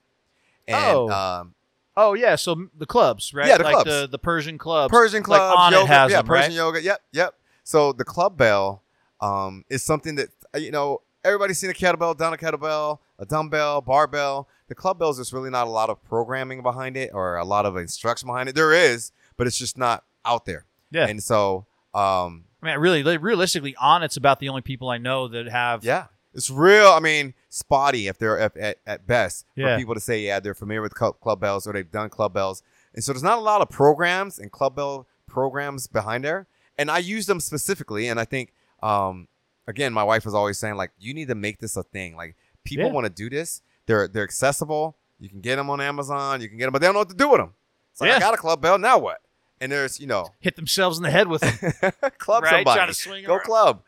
[0.67, 1.09] And Oh.
[1.09, 1.55] um,
[1.97, 3.47] Oh yeah, so the clubs, right?
[3.47, 3.89] Yeah, the like clubs.
[3.89, 4.91] the the Persian clubs.
[4.91, 6.55] Persian like clubs, on yoga, it has yeah, them, Persian right?
[6.55, 6.81] yoga.
[6.81, 7.33] Yep, yep.
[7.65, 8.81] So the club bell
[9.19, 13.25] um, is something that uh, you know everybody's seen a kettlebell, done a kettlebell, a
[13.25, 14.47] dumbbell, barbell.
[14.69, 17.65] The club bells, there's really not a lot of programming behind it or a lot
[17.65, 18.55] of instruction behind it.
[18.55, 20.63] There is, but it's just not out there.
[20.91, 21.07] Yeah.
[21.07, 25.27] And so, um, I mean, really, realistically, on it's about the only people I know
[25.27, 25.83] that have.
[25.83, 26.87] yeah, it's real.
[26.87, 29.75] I mean, spotty if they're at, at, at best Yeah.
[29.75, 32.33] for people to say, yeah, they're familiar with club, club bells or they've done club
[32.33, 32.63] bells.
[32.93, 36.47] And so there's not a lot of programs and club bell programs behind there.
[36.77, 38.07] And I use them specifically.
[38.07, 39.27] And I think, um,
[39.67, 42.15] again, my wife was always saying, like, you need to make this a thing.
[42.15, 42.91] Like, people Yeah.
[42.91, 43.61] want to do this.
[43.85, 44.95] They're they're accessible.
[45.19, 46.41] You can get them on Amazon.
[46.41, 47.53] You can get them, but they don't know what to do with them.
[47.91, 48.17] It's like, Yeah.
[48.17, 48.77] I got a club bell.
[48.77, 49.21] Now what?
[49.59, 51.91] And there's, you know, hit themselves in the head with them.
[52.17, 52.75] club Right, somebody.
[52.77, 53.45] trying to swing Go around.
[53.45, 53.83] club.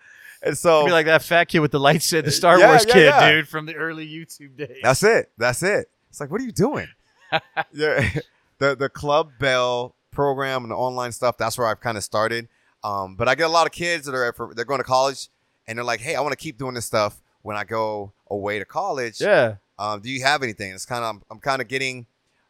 [0.46, 2.94] And so Be like that fat kid with the lightsaber, the Star Yeah, Wars yeah,
[2.94, 3.32] kid, yeah.
[3.32, 4.80] dude, from the early YouTube days.
[4.84, 5.32] That's it.
[5.38, 5.90] That's it.
[6.10, 6.88] It's like, what are you doing?
[7.74, 8.10] yeah,
[8.60, 11.38] the the club bell program and the online stuff.
[11.38, 12.48] That's where I've kind of started.
[12.84, 15.30] Um, but I get a lot of kids that are for, they're going to college
[15.68, 18.60] and they're like, hey, I want to keep doing this stuff when I go away
[18.60, 19.22] to college.
[19.22, 19.56] yeah.
[19.80, 20.74] Um, do you have anything?
[20.74, 22.06] It's kind of I'm, I'm kind of getting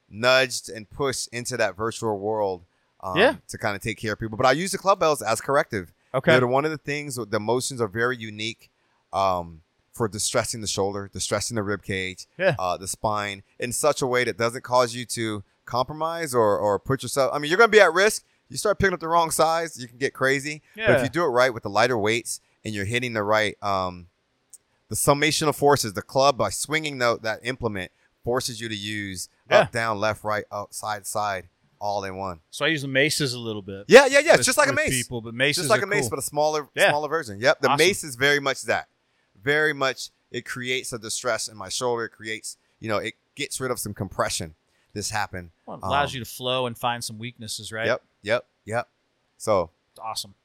[0.10, 2.64] nudged and pushed into that virtual world.
[3.02, 3.36] Um, Yeah.
[3.50, 5.94] To kind of take care of people, but I use the club bells as corrective.
[6.14, 6.38] Okay.
[6.38, 7.16] They're one of the things.
[7.16, 8.70] The motions are very unique
[9.12, 9.62] um,
[9.92, 12.56] for distressing the shoulder, distressing the rib cage, Yeah.
[12.60, 16.78] uh, the spine in such a way that doesn't cause you to compromise or or
[16.80, 17.32] put yourself.
[17.34, 18.24] I mean, you're going to be at risk.
[18.50, 20.62] You start picking up the wrong size, you can get crazy.
[20.76, 23.56] But if you do it right with the lighter weights and you're hitting the right,
[23.64, 24.08] um,
[24.90, 27.92] the summation of forces, the club by swinging the, that implement
[28.24, 29.60] forces you to use Yeah.
[29.62, 31.48] up, down, left, right, up, side, side,
[31.84, 32.40] all in one.
[32.50, 33.84] So I use the maces a little bit.
[33.90, 34.30] Yeah, yeah, yeah.
[34.32, 34.90] It's with- just like a mace.
[34.90, 36.12] People, but maces just like a mace, cool.
[36.12, 36.90] but a smaller, Yeah.
[36.90, 37.42] smaller version.
[37.42, 37.78] Yep, the Awesome.
[37.86, 38.88] mace is very much that.
[39.44, 42.06] Very much, it creates a distress in my shoulder.
[42.06, 44.56] It creates, you know, it gets rid of some compression.
[44.94, 45.50] This happened.
[45.66, 47.88] Well, allows um, you to flow and find some weaknesses, right?
[47.88, 48.88] Yep, yep, yep.
[49.38, 50.36] So, It's awesome.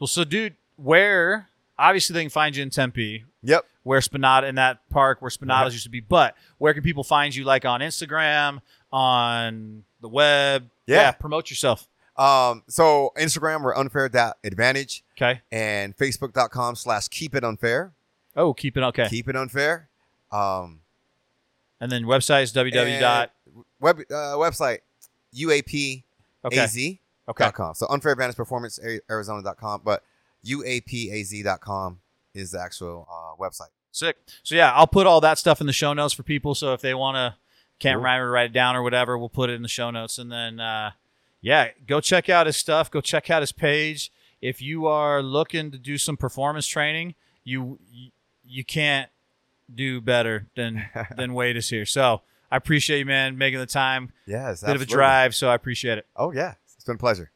[0.00, 1.48] Well, so dude, where
[1.78, 3.66] obviously they can find you in Tempe, yep.
[3.82, 5.72] where Spinato in that park where Spinato's Yep.
[5.72, 6.00] used to be.
[6.00, 7.44] But where can people find you?
[7.44, 8.60] Like on Instagram,
[8.94, 10.70] on the web?
[10.86, 11.10] Yeah.
[11.10, 11.88] promote yourself.
[12.16, 14.04] Um, so Instagram we're unfair
[14.44, 15.40] advantage Okay.
[15.50, 17.92] and Facebook.com slash keep it unfair.
[18.36, 19.08] Oh, keep it okay.
[19.08, 19.88] Keep it unfair.
[20.30, 20.80] Um,
[21.80, 23.00] and then website is www.
[23.00, 23.32] dot
[23.80, 24.78] web uh, website
[25.36, 26.04] UAP
[26.44, 26.98] Okay.
[27.28, 27.50] Okay.
[27.50, 27.74] com.
[27.74, 28.78] So unfair advantage performance
[29.10, 30.04] Arizona.com, but
[30.46, 31.98] UAPAZ.com
[32.34, 33.68] is the actual uh, website.
[33.92, 34.16] Sick.
[34.42, 36.54] So yeah, I'll put all that stuff in the show notes for people.
[36.54, 37.34] So if they want to,
[37.84, 38.04] can't Cool.
[38.04, 40.18] remember to write it down or whatever, we'll put it in the show notes.
[40.18, 40.92] And then, uh,
[41.40, 42.90] yeah, go check out his stuff.
[42.90, 44.10] Go check out his page.
[44.40, 47.14] If you are looking to do some performance training,
[47.44, 47.78] you
[48.42, 49.10] you, can't
[49.74, 51.86] do better than than Watus here.
[51.86, 54.12] So I appreciate you, man, making the time.
[54.26, 56.06] Yes, Bit of a drive, so I appreciate it.
[56.16, 57.30] Oh yeah, it's been a pleasure.